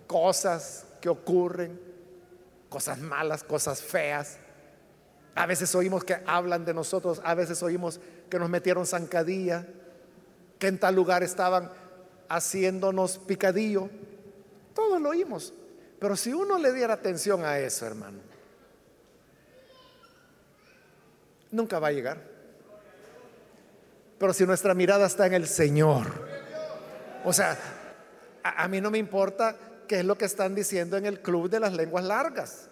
cosas 0.08 0.86
que 1.02 1.10
ocurren, 1.10 1.80
cosas 2.70 3.00
malas, 3.00 3.44
cosas 3.44 3.82
feas. 3.82 4.38
A 5.36 5.46
veces 5.46 5.74
oímos 5.76 6.04
que 6.04 6.22
hablan 6.26 6.66
de 6.66 6.74
nosotros, 6.74 7.22
a 7.24 7.34
veces 7.34 7.62
oímos 7.64 8.00
que 8.30 8.40
nos 8.40 8.50
metieron 8.50 8.86
zancadilla, 8.86 9.66
que 10.58 10.68
en 10.68 10.80
tal 10.80 10.96
lugar 10.96 11.24
estaban 11.24 11.72
haciéndonos 12.28 13.18
picadillo. 13.20 13.90
Todos 14.74 15.02
lo 15.02 15.10
oímos. 15.10 15.54
Pero 16.00 16.16
si 16.16 16.32
uno 16.32 16.58
le 16.58 16.72
diera 16.74 16.94
atención 16.94 17.44
a 17.44 17.60
eso, 17.60 17.86
hermano, 17.86 18.20
nunca 21.52 21.80
va 21.80 21.88
a 21.88 21.92
llegar. 21.92 22.22
Pero 24.18 24.34
si 24.34 24.46
nuestra 24.46 24.74
mirada 24.74 25.08
está 25.08 25.28
en 25.28 25.34
el 25.34 25.48
Señor, 25.48 26.29
o 27.30 27.34
sea, 27.34 27.56
a, 28.42 28.68
mí 28.68 28.82
no 28.82 28.90
me 28.90 28.98
importa 28.98 29.56
qué 29.88 30.00
es 30.00 30.06
lo 30.06 30.18
que 30.18 30.26
están 30.26 30.56
diciendo 30.56 30.98
en 30.98 31.06
el 31.06 31.20
club 31.20 31.48
de 31.48 31.60
las 31.60 31.74
lenguas 31.74 32.04
largas. 32.04 32.70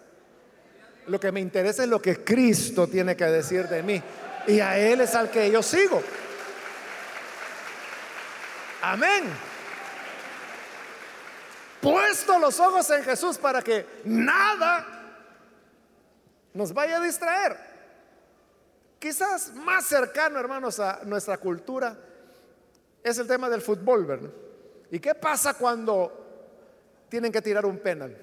Lo 1.06 1.20
que 1.20 1.30
me 1.30 1.38
interesa 1.38 1.84
es 1.84 1.88
lo 1.88 2.02
que 2.02 2.24
Cristo 2.24 2.88
tiene 2.88 3.14
que 3.14 3.26
decir 3.26 3.68
de 3.68 3.84
mí. 3.84 4.02
Y 4.48 4.58
a 4.58 4.76
Él 4.76 5.00
es 5.00 5.14
al 5.14 5.30
que 5.30 5.48
yo 5.48 5.62
sigo. 5.62 6.02
Amén. 8.82 9.26
Puesto 11.80 12.40
los 12.40 12.58
ojos 12.58 12.90
en 12.90 13.04
Jesús 13.04 13.38
para 13.38 13.62
que 13.62 13.86
nada 14.06 14.84
nos 16.52 16.72
vaya 16.72 16.96
a 16.96 17.00
distraer. 17.00 17.56
Quizás 18.98 19.54
más 19.54 19.84
cercano, 19.84 20.40
hermanos, 20.40 20.80
a 20.80 21.02
nuestra 21.04 21.36
cultura 21.36 21.96
es 23.04 23.18
el 23.18 23.28
tema 23.28 23.48
del 23.48 23.62
fútbol, 23.62 24.04
¿verdad? 24.04 24.30
¿Y 24.90 24.98
qué 25.00 25.14
pasa 25.14 25.54
cuando 25.54 27.06
tienen 27.08 27.30
que 27.30 27.42
tirar 27.42 27.66
un 27.66 27.78
penal? 27.78 28.16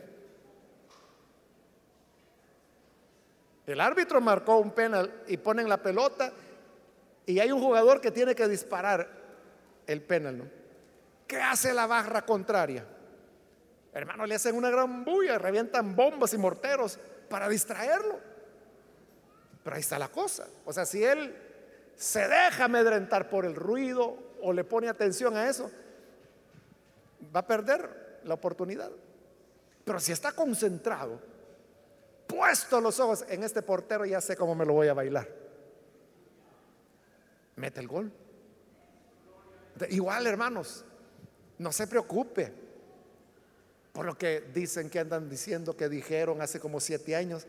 El 3.66 3.82
árbitro 3.82 4.22
marcó 4.22 4.58
un 4.58 4.72
penal 4.72 5.24
y 5.28 5.38
ponen 5.38 5.68
la 5.68 5.78
pelota 5.78 6.32
y 7.26 7.40
hay 7.40 7.52
un 7.52 7.62
jugador 7.62 8.00
que 8.00 8.12
tiene 8.12 8.36
que 8.36 8.48
disparar 8.48 9.08
el 9.88 10.02
penal. 10.02 10.38
¿no? 10.38 10.46
¿Qué 11.28 11.42
hace 11.42 11.74
la 11.74 11.88
barra 11.88 12.24
contraria? 12.24 12.86
Hermano, 13.94 14.26
le 14.26 14.36
hacen 14.36 14.56
una 14.56 14.70
gran 14.70 15.04
bulla, 15.04 15.38
revientan 15.38 15.96
bombas 15.96 16.34
y 16.34 16.38
morteros 16.38 17.00
para 17.30 17.50
distraerlo. 17.50 18.20
Pero 19.64 19.76
ahí 19.76 19.82
está 19.82 19.98
la 19.98 20.10
cosa. 20.10 20.48
O 20.66 20.74
sea, 20.74 20.86
si 20.86 21.04
él 21.04 21.36
se 21.96 22.28
deja 22.28 22.66
amedrentar 22.66 23.30
por 23.30 23.46
el 23.46 23.56
ruido 23.56 24.18
o 24.42 24.54
le 24.54 24.64
pone 24.64 24.90
atención 24.90 25.36
a 25.38 25.50
eso, 25.50 25.72
va 27.36 27.42
a 27.42 27.48
perder 27.48 28.22
la 28.24 28.34
oportunidad. 28.34 28.92
Pero 29.84 30.00
si 30.00 30.12
está 30.12 30.32
concentrado, 30.32 31.20
puesto 32.28 32.82
los 32.82 33.00
ojos 33.00 33.26
en 33.30 33.44
este 33.44 33.62
portero, 33.62 34.06
ya 34.06 34.20
sé 34.22 34.36
cómo 34.36 34.56
me 34.56 34.66
lo 34.66 34.74
voy 34.74 34.88
a 34.88 34.94
bailar. 34.94 35.28
Mete 37.56 37.80
el 37.80 37.88
gol. 37.88 38.12
Igual, 39.90 40.28
hermanos, 40.28 40.84
no 41.60 41.72
se 41.72 41.88
preocupe 41.88 42.52
por 43.94 44.06
lo 44.06 44.18
que 44.18 44.42
dicen 44.54 44.90
que 44.90 45.00
andan 45.00 45.30
diciendo 45.30 45.76
que 45.78 45.88
dijeron 45.88 46.42
hace 46.42 46.60
como 46.60 46.80
siete 46.80 47.16
años. 47.16 47.46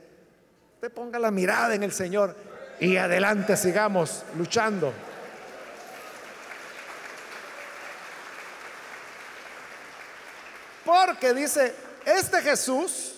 Usted 0.74 0.92
ponga 0.92 1.18
la 1.18 1.30
mirada 1.32 1.74
en 1.74 1.82
el 1.82 1.90
Señor 1.90 2.36
y 2.78 2.96
adelante 2.98 3.56
sigamos 3.56 4.24
luchando. 4.36 4.92
Dice, 11.34 11.74
este 12.04 12.40
Jesús, 12.42 13.14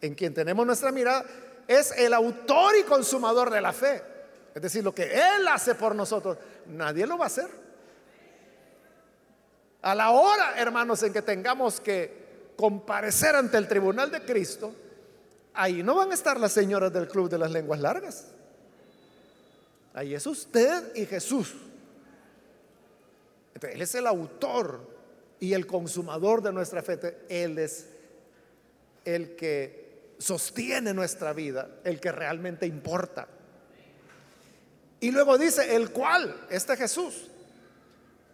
en 0.00 0.14
quien 0.14 0.32
tenemos 0.32 0.66
nuestra 0.66 0.92
mirada, 0.92 1.24
es 1.66 1.92
el 1.92 2.14
autor 2.14 2.76
y 2.76 2.84
consumador 2.84 3.50
de 3.50 3.60
la 3.60 3.72
fe. 3.72 4.02
Es 4.54 4.62
decir, 4.62 4.82
lo 4.82 4.94
que 4.94 5.04
Él 5.04 5.46
hace 5.48 5.74
por 5.74 5.94
nosotros, 5.94 6.38
nadie 6.66 7.06
lo 7.06 7.18
va 7.18 7.24
a 7.24 7.28
hacer. 7.28 7.48
A 9.82 9.94
la 9.94 10.10
hora, 10.10 10.54
hermanos, 10.56 11.02
en 11.02 11.12
que 11.12 11.22
tengamos 11.22 11.80
que 11.80 12.52
comparecer 12.56 13.36
ante 13.36 13.56
el 13.56 13.68
tribunal 13.68 14.10
de 14.10 14.24
Cristo, 14.24 14.74
ahí 15.54 15.82
no 15.82 15.94
van 15.94 16.10
a 16.10 16.14
estar 16.14 16.40
las 16.40 16.52
señoras 16.52 16.92
del 16.92 17.06
Club 17.06 17.28
de 17.28 17.38
las 17.38 17.50
Lenguas 17.50 17.80
Largas. 17.80 18.26
Ahí 19.94 20.14
es 20.14 20.26
usted 20.26 20.94
y 20.94 21.06
Jesús. 21.06 21.54
él 23.60 23.82
es 23.82 23.94
el 23.94 24.06
autor 24.06 24.97
y 25.40 25.52
el 25.52 25.66
consumador 25.66 26.42
de 26.42 26.52
nuestra 26.52 26.82
fe. 26.82 26.98
Él 27.28 27.58
es 27.58 27.86
el 29.04 29.36
que 29.36 30.14
sostiene 30.18 30.92
nuestra 30.92 31.32
vida, 31.32 31.68
el 31.84 32.00
que 32.00 32.12
realmente 32.12 32.66
importa. 32.66 33.28
Y 35.00 35.10
luego 35.10 35.38
dice, 35.38 35.76
el 35.76 35.90
cual, 35.90 36.46
este 36.50 36.76
Jesús, 36.76 37.30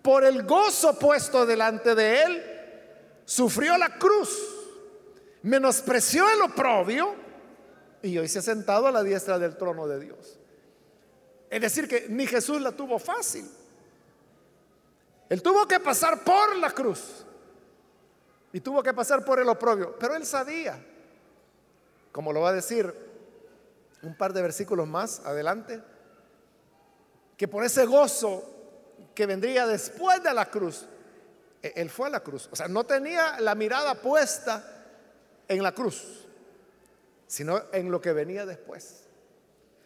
por 0.03 0.25
el 0.25 0.45
gozo 0.45 0.99
puesto 0.99 1.45
delante 1.45 1.95
de 1.95 2.23
él, 2.23 2.43
sufrió 3.25 3.77
la 3.77 3.99
cruz, 3.99 4.39
menospreció 5.43 6.29
el 6.31 6.43
oprobio 6.43 7.15
y 8.03 8.19
hoy 8.19 8.29
se 8.29 8.39
ha 8.39 8.43
sentado 8.43 8.87
a 8.87 8.93
la 8.93 9.03
diestra 9.03 9.39
del 9.39 9.57
trono 9.57 9.87
de 9.87 10.01
Dios. 10.01 10.39
Es 11.51 11.61
decir, 11.61 11.87
que 11.87 12.07
ni 12.09 12.27
Jesús 12.27 12.61
la 12.61 12.73
tuvo 12.73 12.99
fácil. 12.99 13.49
Él 15.29 15.43
tuvo 15.43 15.66
que 15.66 15.81
pasar 15.81 16.22
por 16.22 16.57
la 16.57 16.70
cruz 16.70 17.25
y 18.53 18.61
tuvo 18.61 18.83
que 18.83 18.93
pasar 18.95 19.25
por 19.25 19.41
el 19.41 19.49
oprobio, 19.49 19.97
pero 19.99 20.14
él 20.14 20.25
sabía, 20.25 20.85
como 22.12 22.33
lo 22.33 22.41
va 22.41 22.51
a 22.51 22.53
decir 22.53 22.95
un 24.03 24.16
par 24.16 24.33
de 24.33 24.43
versículos 24.43 24.87
más 24.87 25.20
adelante, 25.20 25.83
que 27.37 27.49
por 27.49 27.64
ese 27.64 27.87
gozo 27.87 28.45
que 29.14 29.27
vendría 29.27 29.66
después 29.66 30.22
de 30.22 30.35
la 30.35 30.47
cruz, 30.47 30.87
e-, 31.62 31.72
él 31.77 31.91
fue 31.91 32.09
a 32.09 32.11
la 32.11 32.20
cruz. 32.20 32.49
O 32.53 32.57
sea, 32.57 32.68
no 32.68 32.85
tenía 32.85 33.41
la 33.41 33.55
mirada 33.55 33.95
puesta 33.95 34.85
en 35.49 35.62
la 35.62 35.72
cruz, 35.72 36.27
sino 37.27 37.62
en 37.72 37.91
lo 37.91 38.01
que 38.01 38.12
venía 38.12 38.47
después. 38.47 39.04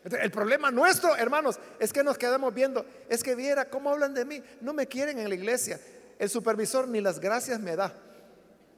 El 0.04 0.30
problema 0.30 0.70
nuestro, 0.70 1.16
hermanos, 1.16 1.58
es 1.78 1.92
que 1.92 2.04
nos 2.04 2.16
quedamos 2.16 2.54
viendo, 2.54 2.84
es 3.08 3.22
que 3.22 3.34
viera 3.34 3.68
cómo 3.68 3.90
hablan 3.90 4.14
de 4.14 4.24
mí, 4.24 4.42
no 4.60 4.72
me 4.72 4.86
quieren 4.86 5.18
en 5.18 5.28
la 5.28 5.34
iglesia. 5.34 5.80
El 6.18 6.30
supervisor 6.30 6.88
ni 6.88 7.00
las 7.00 7.20
gracias 7.20 7.60
me 7.60 7.76
da. 7.76 7.92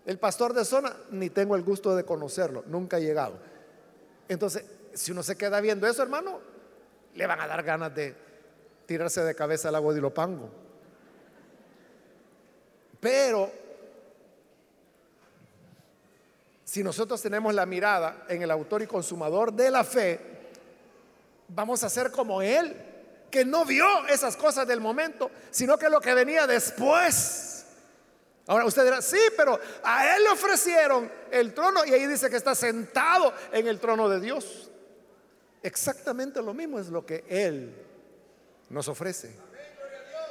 El 0.07 0.19
pastor 0.19 0.55
de 0.55 0.65
zona 0.65 0.97
ni 1.11 1.31
tengo 1.31 1.57
el 1.57 1.63
gusto 1.63 1.95
de 1.95 2.05
conocerlo, 2.05 2.65
nunca 2.67 2.97
ha 2.97 3.01
llegado. 3.01 3.39
Entonces, 4.29 4.65
si 4.95 5.13
uno 5.13 5.23
se 5.23 5.37
queda 5.37 5.61
viendo 5.61 5.87
eso, 5.87 6.03
hermano, 6.03 6.41
le 7.15 7.27
van 7.27 7.41
a 7.41 7.47
dar 7.47 7.63
ganas 7.63 7.95
de 7.95 8.15
tirarse 8.87 9.23
de 9.23 9.35
cabeza 9.35 9.69
al 9.69 9.75
agua 9.75 9.93
de 9.93 9.99
Ilopango. 9.99 10.51
Pero 12.99 13.51
si 16.65 16.83
nosotros 16.83 17.21
tenemos 17.21 17.55
la 17.55 17.67
mirada 17.67 18.25
en 18.29 18.43
el 18.43 18.51
autor 18.51 18.83
y 18.83 18.87
consumador 18.87 19.53
de 19.53 19.71
la 19.71 19.85
fe, 19.85 20.40
vamos 21.55 21.83
a 21.85 21.89
ser 21.89 22.11
como 22.11 22.43
Él, 22.43 22.77
que 23.31 23.45
no 23.45 23.65
vio 23.65 24.07
esas 24.09 24.37
cosas 24.37 24.67
del 24.67 24.81
momento, 24.81 25.31
sino 25.51 25.79
que 25.79 25.89
lo 25.89 26.01
que 26.01 26.15
venía 26.15 26.47
después. 26.47 27.65
Ahora 28.47 28.65
usted 28.65 28.85
dirá, 28.85 29.03
sí, 29.03 29.21
pero 29.37 29.59
a 29.83 30.17
Él 30.17 30.25
le 30.25 30.31
ofrecieron 30.31 31.11
el 31.31 31.55
trono 31.55 31.85
y 31.85 31.93
ahí 31.93 32.07
dice 32.07 32.29
que 32.29 32.37
está 32.37 32.55
sentado 32.55 33.33
en 33.53 33.69
el 33.69 33.79
trono 33.79 34.09
de 34.09 34.21
Dios. 34.21 34.71
Exactamente 35.63 36.43
lo 36.43 36.55
mismo 36.55 36.79
es 36.79 36.89
lo 36.89 37.05
que 37.05 37.25
Él 37.29 37.75
nos 38.71 38.89
ofrece. 38.89 39.31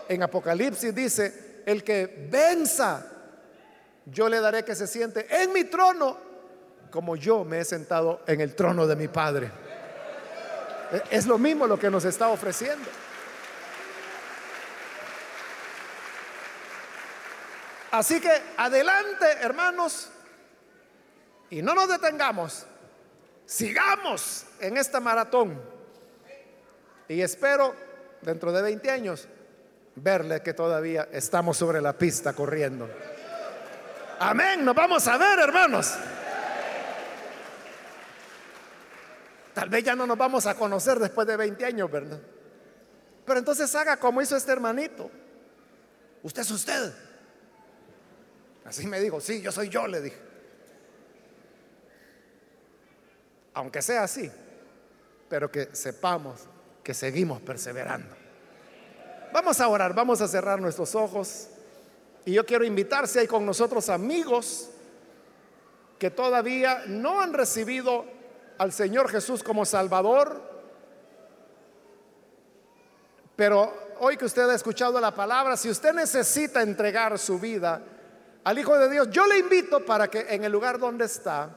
En 0.07 0.23
Apocalipsis 0.23 0.93
dice, 0.93 1.61
el 1.65 1.83
que 1.83 2.27
venza, 2.29 3.05
yo 4.05 4.27
le 4.27 4.39
daré 4.41 4.65
que 4.65 4.75
se 4.75 4.87
siente 4.87 5.27
en 5.29 5.53
mi 5.53 5.65
trono 5.65 6.29
como 6.89 7.15
yo 7.15 7.43
me 7.43 7.59
he 7.59 7.65
sentado 7.65 8.21
en 8.25 8.41
el 8.41 8.55
trono 8.55 8.87
de 8.87 8.95
mi 8.95 9.07
Padre. 9.07 9.51
Es 11.09 11.25
lo 11.27 11.37
mismo 11.37 11.67
lo 11.67 11.77
que 11.77 11.89
nos 11.89 12.05
está 12.05 12.29
ofreciendo. 12.29 12.89
Así 17.91 18.21
que 18.21 18.31
adelante, 18.57 19.25
hermanos, 19.41 20.09
y 21.49 21.61
no 21.61 21.73
nos 21.73 21.87
detengamos. 21.89 22.65
Sigamos 23.45 24.45
en 24.59 24.77
esta 24.77 24.99
maratón. 24.99 25.59
Y 27.07 27.21
espero 27.21 27.75
dentro 28.21 28.51
de 28.51 28.61
20 28.61 28.91
años 28.91 29.27
verle 29.95 30.41
que 30.41 30.53
todavía 30.53 31.09
estamos 31.11 31.57
sobre 31.57 31.81
la 31.81 31.93
pista 31.93 32.33
corriendo. 32.33 32.87
Amén, 34.19 34.63
nos 34.63 34.75
vamos 34.75 35.07
a 35.07 35.17
ver, 35.17 35.39
hermanos. 35.39 35.95
Tal 39.53 39.69
vez 39.69 39.83
ya 39.83 39.95
no 39.95 40.05
nos 40.05 40.17
vamos 40.17 40.45
a 40.45 40.55
conocer 40.55 40.99
después 40.99 41.27
de 41.27 41.37
20 41.37 41.65
años, 41.65 41.91
¿verdad? 41.91 42.19
Pero 43.25 43.39
entonces 43.39 43.73
haga 43.75 43.97
como 43.97 44.21
hizo 44.21 44.35
este 44.35 44.51
hermanito. 44.51 45.09
Usted 46.23 46.41
es 46.41 46.51
usted. 46.51 46.93
Así 48.65 48.87
me 48.87 48.99
dijo, 48.99 49.19
sí, 49.19 49.41
yo 49.41 49.51
soy 49.51 49.69
yo, 49.69 49.87
le 49.87 50.01
dije. 50.01 50.17
Aunque 53.53 53.81
sea 53.81 54.03
así, 54.03 54.31
pero 55.27 55.51
que 55.51 55.69
sepamos 55.75 56.41
que 56.83 56.93
seguimos 56.93 57.41
perseverando. 57.41 58.15
Vamos 59.31 59.59
a 59.59 59.67
orar, 59.67 59.93
vamos 59.93 60.21
a 60.21 60.27
cerrar 60.27 60.59
nuestros 60.59 60.95
ojos. 60.95 61.49
Y 62.25 62.33
yo 62.33 62.45
quiero 62.45 62.63
invitar 62.63 63.07
si 63.07 63.19
hay 63.19 63.27
con 63.27 63.45
nosotros 63.45 63.89
amigos 63.89 64.69
que 65.97 66.09
todavía 66.09 66.83
no 66.87 67.21
han 67.21 67.33
recibido 67.33 68.05
al 68.59 68.73
Señor 68.73 69.09
Jesús 69.09 69.41
como 69.41 69.65
Salvador, 69.65 70.41
pero 73.35 73.95
hoy 73.99 74.17
que 74.17 74.25
usted 74.25 74.49
ha 74.49 74.53
escuchado 74.53 74.99
la 74.99 75.15
palabra, 75.15 75.55
si 75.55 75.69
usted 75.69 75.93
necesita 75.93 76.61
entregar 76.61 77.17
su 77.17 77.39
vida 77.39 77.81
al 78.43 78.59
Hijo 78.59 78.77
de 78.77 78.89
Dios, 78.89 79.09
yo 79.11 79.25
le 79.27 79.39
invito 79.39 79.85
para 79.85 80.09
que 80.09 80.25
en 80.29 80.43
el 80.43 80.51
lugar 80.51 80.77
donde 80.77 81.05
está, 81.05 81.49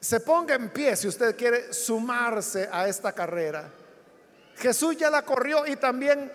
se 0.00 0.18
ponga 0.18 0.56
en 0.56 0.70
pie 0.70 0.96
si 0.96 1.06
usted 1.06 1.36
quiere 1.36 1.72
sumarse 1.72 2.68
a 2.70 2.88
esta 2.88 3.12
carrera. 3.12 3.70
Jesús 4.56 4.96
ya 4.96 5.08
la 5.08 5.22
corrió 5.22 5.66
y 5.66 5.76
también 5.76 6.32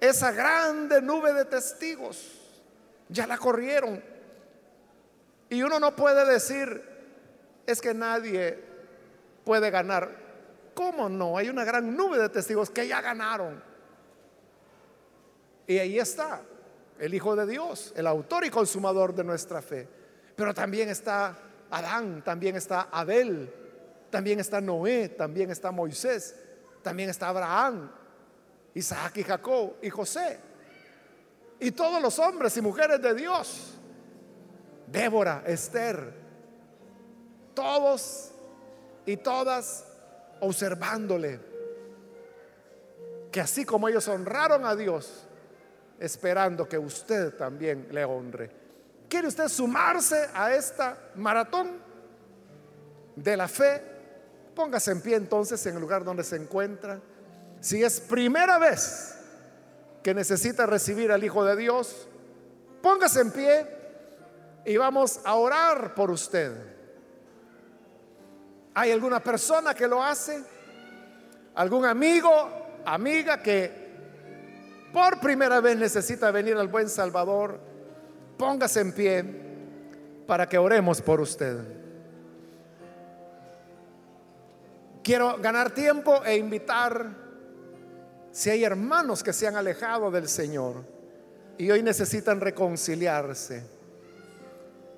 esa 0.00 0.32
grande 0.32 1.02
nube 1.02 1.34
de 1.34 1.44
testigos 1.44 2.40
ya 3.10 3.26
la 3.26 3.36
corrieron. 3.36 4.02
Y 5.50 5.62
uno 5.62 5.78
no 5.78 5.94
puede 5.94 6.24
decir, 6.24 6.82
es 7.66 7.82
que 7.82 7.92
nadie 7.92 8.73
puede 9.44 9.70
ganar. 9.70 10.24
¿Cómo 10.74 11.08
no? 11.08 11.36
Hay 11.38 11.48
una 11.48 11.64
gran 11.64 11.96
nube 11.96 12.18
de 12.18 12.28
testigos 12.28 12.70
que 12.70 12.88
ya 12.88 13.00
ganaron. 13.00 13.62
Y 15.66 15.78
ahí 15.78 15.98
está 15.98 16.42
el 16.98 17.14
Hijo 17.14 17.36
de 17.36 17.46
Dios, 17.46 17.92
el 17.96 18.06
autor 18.06 18.44
y 18.44 18.50
consumador 18.50 19.14
de 19.14 19.24
nuestra 19.24 19.62
fe. 19.62 19.88
Pero 20.36 20.52
también 20.52 20.88
está 20.88 21.36
Adán, 21.70 22.22
también 22.22 22.56
está 22.56 22.88
Abel, 22.90 23.52
también 24.10 24.40
está 24.40 24.60
Noé, 24.60 25.08
también 25.10 25.50
está 25.50 25.70
Moisés, 25.70 26.36
también 26.82 27.10
está 27.10 27.28
Abraham, 27.28 27.90
Isaac 28.74 29.16
y 29.16 29.22
Jacob 29.22 29.74
y 29.82 29.90
José. 29.90 30.38
Y 31.60 31.70
todos 31.70 32.02
los 32.02 32.18
hombres 32.18 32.56
y 32.56 32.60
mujeres 32.60 33.00
de 33.00 33.14
Dios. 33.14 33.74
Débora, 34.86 35.42
Esther, 35.46 36.12
todos 37.54 38.33
y 39.06 39.16
todas 39.16 39.84
observándole. 40.40 41.40
Que 43.30 43.40
así 43.40 43.64
como 43.64 43.88
ellos 43.88 44.06
honraron 44.08 44.64
a 44.64 44.76
Dios, 44.76 45.26
esperando 45.98 46.68
que 46.68 46.78
usted 46.78 47.34
también 47.34 47.88
le 47.90 48.04
honre. 48.04 48.50
¿Quiere 49.08 49.28
usted 49.28 49.48
sumarse 49.48 50.28
a 50.34 50.54
esta 50.54 50.98
maratón 51.16 51.72
de 53.16 53.36
la 53.36 53.48
fe? 53.48 53.82
Póngase 54.54 54.92
en 54.92 55.00
pie 55.00 55.16
entonces 55.16 55.64
en 55.66 55.74
el 55.74 55.80
lugar 55.80 56.04
donde 56.04 56.24
se 56.24 56.36
encuentra. 56.36 57.00
Si 57.60 57.82
es 57.82 58.00
primera 58.00 58.58
vez 58.58 59.16
que 60.02 60.14
necesita 60.14 60.66
recibir 60.66 61.10
al 61.10 61.24
Hijo 61.24 61.44
de 61.44 61.56
Dios, 61.56 62.06
póngase 62.82 63.20
en 63.20 63.30
pie 63.32 63.66
y 64.64 64.76
vamos 64.76 65.20
a 65.24 65.34
orar 65.34 65.94
por 65.94 66.10
usted. 66.10 66.73
¿Hay 68.74 68.90
alguna 68.90 69.20
persona 69.20 69.74
que 69.74 69.86
lo 69.86 70.02
hace? 70.02 70.42
¿Algún 71.54 71.84
amigo, 71.84 72.30
amiga 72.84 73.40
que 73.40 73.84
por 74.92 75.20
primera 75.20 75.60
vez 75.60 75.76
necesita 75.76 76.30
venir 76.30 76.56
al 76.56 76.68
buen 76.68 76.88
Salvador? 76.88 77.60
Póngase 78.36 78.80
en 78.80 78.92
pie 78.92 79.24
para 80.26 80.48
que 80.48 80.58
oremos 80.58 81.00
por 81.00 81.20
usted. 81.20 81.58
Quiero 85.04 85.36
ganar 85.36 85.70
tiempo 85.70 86.24
e 86.24 86.36
invitar, 86.36 87.10
si 88.32 88.50
hay 88.50 88.64
hermanos 88.64 89.22
que 89.22 89.34
se 89.34 89.46
han 89.46 89.54
alejado 89.54 90.10
del 90.10 90.28
Señor 90.28 90.82
y 91.58 91.70
hoy 91.70 91.82
necesitan 91.82 92.40
reconciliarse, 92.40 93.64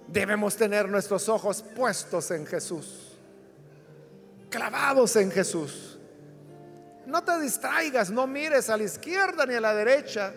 debemos 0.07 0.57
tener 0.57 0.89
nuestros 0.89 1.29
ojos 1.29 1.63
puestos 1.75 2.31
en 2.31 2.47
Jesús, 2.47 3.06
clavados 4.57 5.15
en 5.17 5.31
Jesús. 5.31 5.99
No 7.05 7.23
te 7.23 7.39
distraigas, 7.41 8.11
no 8.11 8.27
mires 8.27 8.71
a 8.71 8.77
la 8.79 8.85
izquierda 8.85 9.45
ni 9.45 9.55
a 9.55 9.61
la 9.61 9.75
derecha. 9.75 10.33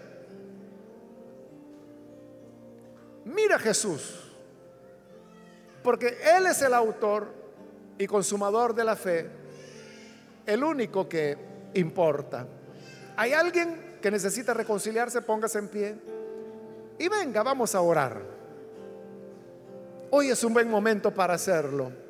Mira 3.24 3.55
a 3.55 3.59
Jesús, 3.59 4.20
porque 5.82 6.17
Él 6.36 6.47
es 6.47 6.61
el 6.61 6.74
autor 6.74 7.34
y 7.97 8.07
consumador 8.07 8.76
de 8.76 8.84
la 8.84 8.97
fe 8.97 9.30
el 10.45 10.63
único 10.63 11.07
que 11.07 11.38
importa. 11.76 12.45
¿Hay 13.15 13.32
alguien 13.32 13.99
que 14.01 14.11
necesita 14.11 14.53
reconciliarse? 14.53 15.22
Póngase 15.22 15.59
en 15.59 15.67
pie. 15.70 15.95
Y 16.97 17.07
venga, 17.07 17.41
vamos 17.41 17.74
a 17.74 17.80
orar. 17.80 18.22
Hoy 20.09 20.30
es 20.30 20.43
un 20.43 20.53
buen 20.53 20.70
momento 20.70 21.13
para 21.13 21.36
hacerlo. 21.36 22.09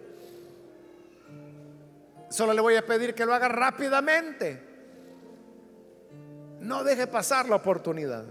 Solo 2.39 2.53
le 2.53 2.61
voy 2.61 2.77
a 2.77 2.85
pedir 2.85 3.13
que 3.13 3.25
lo 3.25 3.33
haga 3.33 3.49
rápidamente. 3.49 4.57
No 6.61 6.85
deje 6.85 7.05
pasar 7.05 7.49
la 7.49 7.57
oportunidad. 7.57 8.23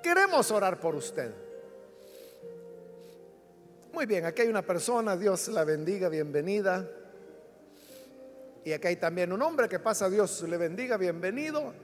Queremos 0.00 0.52
orar 0.52 0.78
por 0.78 0.94
usted. 0.94 1.34
Muy 3.92 4.06
bien, 4.06 4.24
aquí 4.24 4.42
hay 4.42 4.48
una 4.48 4.62
persona, 4.62 5.16
Dios 5.16 5.48
la 5.48 5.64
bendiga, 5.64 6.08
bienvenida. 6.08 6.88
Y 8.64 8.70
aquí 8.70 8.86
hay 8.86 8.96
también 8.98 9.32
un 9.32 9.42
hombre 9.42 9.68
que 9.68 9.80
pasa, 9.80 10.08
Dios 10.08 10.42
le 10.42 10.56
bendiga, 10.56 10.96
bienvenido. 10.96 11.74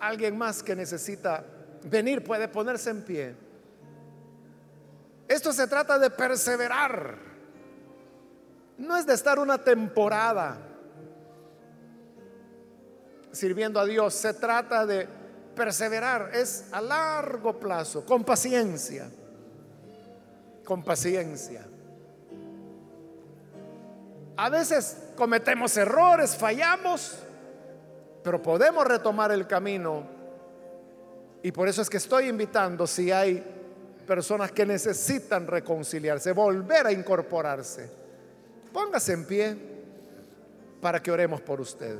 Alguien 0.00 0.38
más 0.38 0.62
que 0.62 0.74
necesita 0.74 1.44
venir 1.84 2.24
puede 2.24 2.48
ponerse 2.48 2.88
en 2.88 3.02
pie. 3.02 3.51
Esto 5.32 5.52
se 5.52 5.66
trata 5.66 5.98
de 5.98 6.10
perseverar. 6.10 7.16
No 8.78 8.96
es 8.96 9.06
de 9.06 9.14
estar 9.14 9.38
una 9.38 9.58
temporada 9.58 10.58
sirviendo 13.30 13.80
a 13.80 13.86
Dios. 13.86 14.14
Se 14.14 14.34
trata 14.34 14.84
de 14.84 15.08
perseverar. 15.54 16.30
Es 16.34 16.66
a 16.72 16.80
largo 16.80 17.58
plazo, 17.58 18.04
con 18.04 18.24
paciencia 18.24 19.08
con 20.64 20.82
paciencia. 20.82 21.66
A 24.36 24.48
veces 24.48 24.96
cometemos 25.16 25.76
errores, 25.76 26.36
fallamos, 26.36 27.18
pero 28.22 28.40
podemos 28.40 28.86
retomar 28.86 29.32
el 29.32 29.46
camino. 29.46 30.06
Y 31.42 31.52
por 31.52 31.68
eso 31.68 31.82
es 31.82 31.90
que 31.90 31.96
estoy 31.96 32.28
invitando, 32.28 32.86
si 32.86 33.10
hay 33.10 33.61
personas 34.06 34.52
que 34.52 34.66
necesitan 34.66 35.46
reconciliarse, 35.46 36.32
volver 36.32 36.86
a 36.86 36.92
incorporarse, 36.92 37.88
póngase 38.72 39.12
en 39.12 39.24
pie 39.26 39.56
para 40.80 41.02
que 41.02 41.10
oremos 41.10 41.40
por 41.40 41.60
usted. 41.60 41.96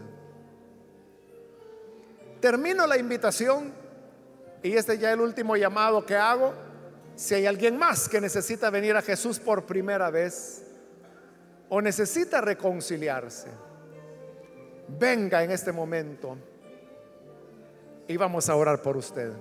Termino 2.40 2.86
la 2.86 2.98
invitación 2.98 3.72
y 4.62 4.72
este 4.72 4.98
ya 4.98 5.10
es 5.10 5.14
el 5.14 5.20
último 5.20 5.56
llamado 5.56 6.04
que 6.04 6.16
hago. 6.16 6.52
Si 7.14 7.34
hay 7.34 7.46
alguien 7.46 7.76
más 7.76 8.08
que 8.08 8.20
necesita 8.20 8.70
venir 8.70 8.96
a 8.96 9.02
Jesús 9.02 9.38
por 9.38 9.64
primera 9.64 10.10
vez 10.10 10.62
o 11.68 11.80
necesita 11.80 12.40
reconciliarse, 12.40 13.48
venga 14.88 15.42
en 15.44 15.52
este 15.52 15.70
momento 15.70 16.36
y 18.08 18.16
vamos 18.16 18.48
a 18.48 18.56
orar 18.56 18.82
por 18.82 18.96
usted. 18.96 19.32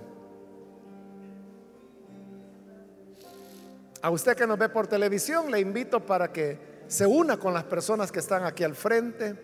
A 4.02 4.10
usted 4.10 4.36
que 4.36 4.48
nos 4.48 4.58
ve 4.58 4.68
por 4.68 4.88
televisión, 4.88 5.48
le 5.50 5.60
invito 5.60 6.04
para 6.04 6.32
que 6.32 6.58
se 6.88 7.06
una 7.06 7.38
con 7.38 7.54
las 7.54 7.62
personas 7.64 8.10
que 8.10 8.18
están 8.18 8.44
aquí 8.44 8.64
al 8.64 8.74
frente 8.74 9.36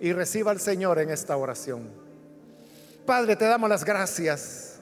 y 0.00 0.12
reciba 0.12 0.50
al 0.50 0.60
Señor 0.60 0.98
en 0.98 1.08
esta 1.08 1.34
oración. 1.36 1.88
Padre, 3.06 3.36
te 3.36 3.46
damos 3.46 3.70
las 3.70 3.84
gracias 3.84 4.78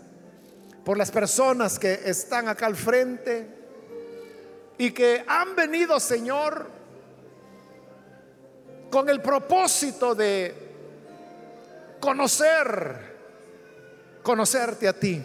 por 0.85 0.99
las 0.99 1.13
personas 1.13 1.79
que 1.79 2.01
están 2.05 2.49
acá 2.49 2.67
al 2.67 2.75
frente 2.75 3.47
y 4.79 4.91
que 4.91 5.25
han 5.29 5.55
venido, 5.55 6.01
Señor, 6.01 6.67
con 8.91 9.09
el 9.09 9.23
propósito 9.23 10.17
de 10.17 10.55
conocer, 12.01 13.15
conocerte 14.25 14.89
a 14.89 14.93
ti. 14.93 15.23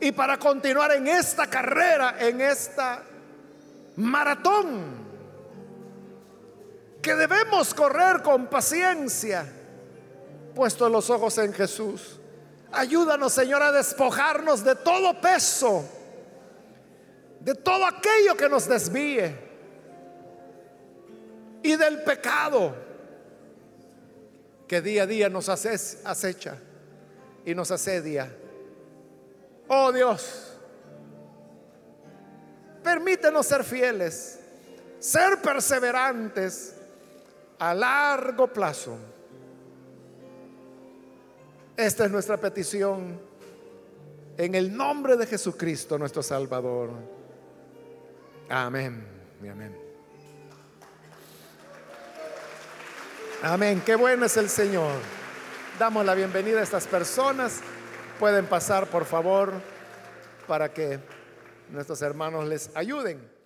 Y 0.00 0.12
para 0.12 0.38
continuar 0.38 0.92
en 0.92 1.08
esta 1.08 1.48
carrera, 1.48 2.16
en 2.18 2.40
esta 2.40 3.02
maratón, 3.96 5.08
que 7.02 7.14
debemos 7.14 7.74
correr 7.74 8.22
con 8.22 8.46
paciencia, 8.46 9.46
puesto 10.54 10.88
los 10.88 11.10
ojos 11.10 11.38
en 11.38 11.52
Jesús. 11.52 12.20
Ayúdanos, 12.70 13.32
Señor, 13.32 13.62
a 13.62 13.72
despojarnos 13.72 14.62
de 14.62 14.74
todo 14.74 15.20
peso, 15.20 15.84
de 17.40 17.54
todo 17.54 17.86
aquello 17.86 18.36
que 18.36 18.48
nos 18.48 18.68
desvíe 18.68 19.34
y 21.62 21.76
del 21.76 22.02
pecado 22.02 22.74
que 24.66 24.82
día 24.82 25.04
a 25.04 25.06
día 25.06 25.28
nos 25.30 25.48
acecha 25.48 26.58
y 27.44 27.54
nos 27.54 27.70
asedia. 27.70 28.30
Oh 29.68 29.92
Dios, 29.92 30.56
permítenos 32.82 33.46
ser 33.46 33.64
fieles, 33.64 34.40
ser 34.98 35.42
perseverantes 35.42 36.74
a 37.58 37.74
largo 37.74 38.46
plazo 38.48 38.96
esta 41.78 42.06
es 42.06 42.10
nuestra 42.10 42.36
petición 42.36 43.20
en 44.36 44.54
el 44.56 44.76
nombre 44.76 45.16
de 45.16 45.26
Jesucristo, 45.26 45.96
nuestro 45.96 46.24
Salvador. 46.24 46.90
Amén 48.48 49.06
y 49.40 49.46
amén. 49.46 49.78
Amén. 53.44 53.80
Qué 53.86 53.94
bueno 53.94 54.26
es 54.26 54.36
el 54.36 54.48
Señor. 54.48 54.90
Damos 55.78 56.04
la 56.04 56.16
bienvenida 56.16 56.58
a 56.58 56.64
estas 56.64 56.88
personas. 56.88 57.60
Pueden 58.18 58.46
pasar, 58.46 58.88
por 58.88 59.04
favor, 59.04 59.52
para 60.48 60.72
que 60.72 60.98
nuestros 61.70 62.02
hermanos 62.02 62.46
les 62.46 62.74
ayuden. 62.74 63.37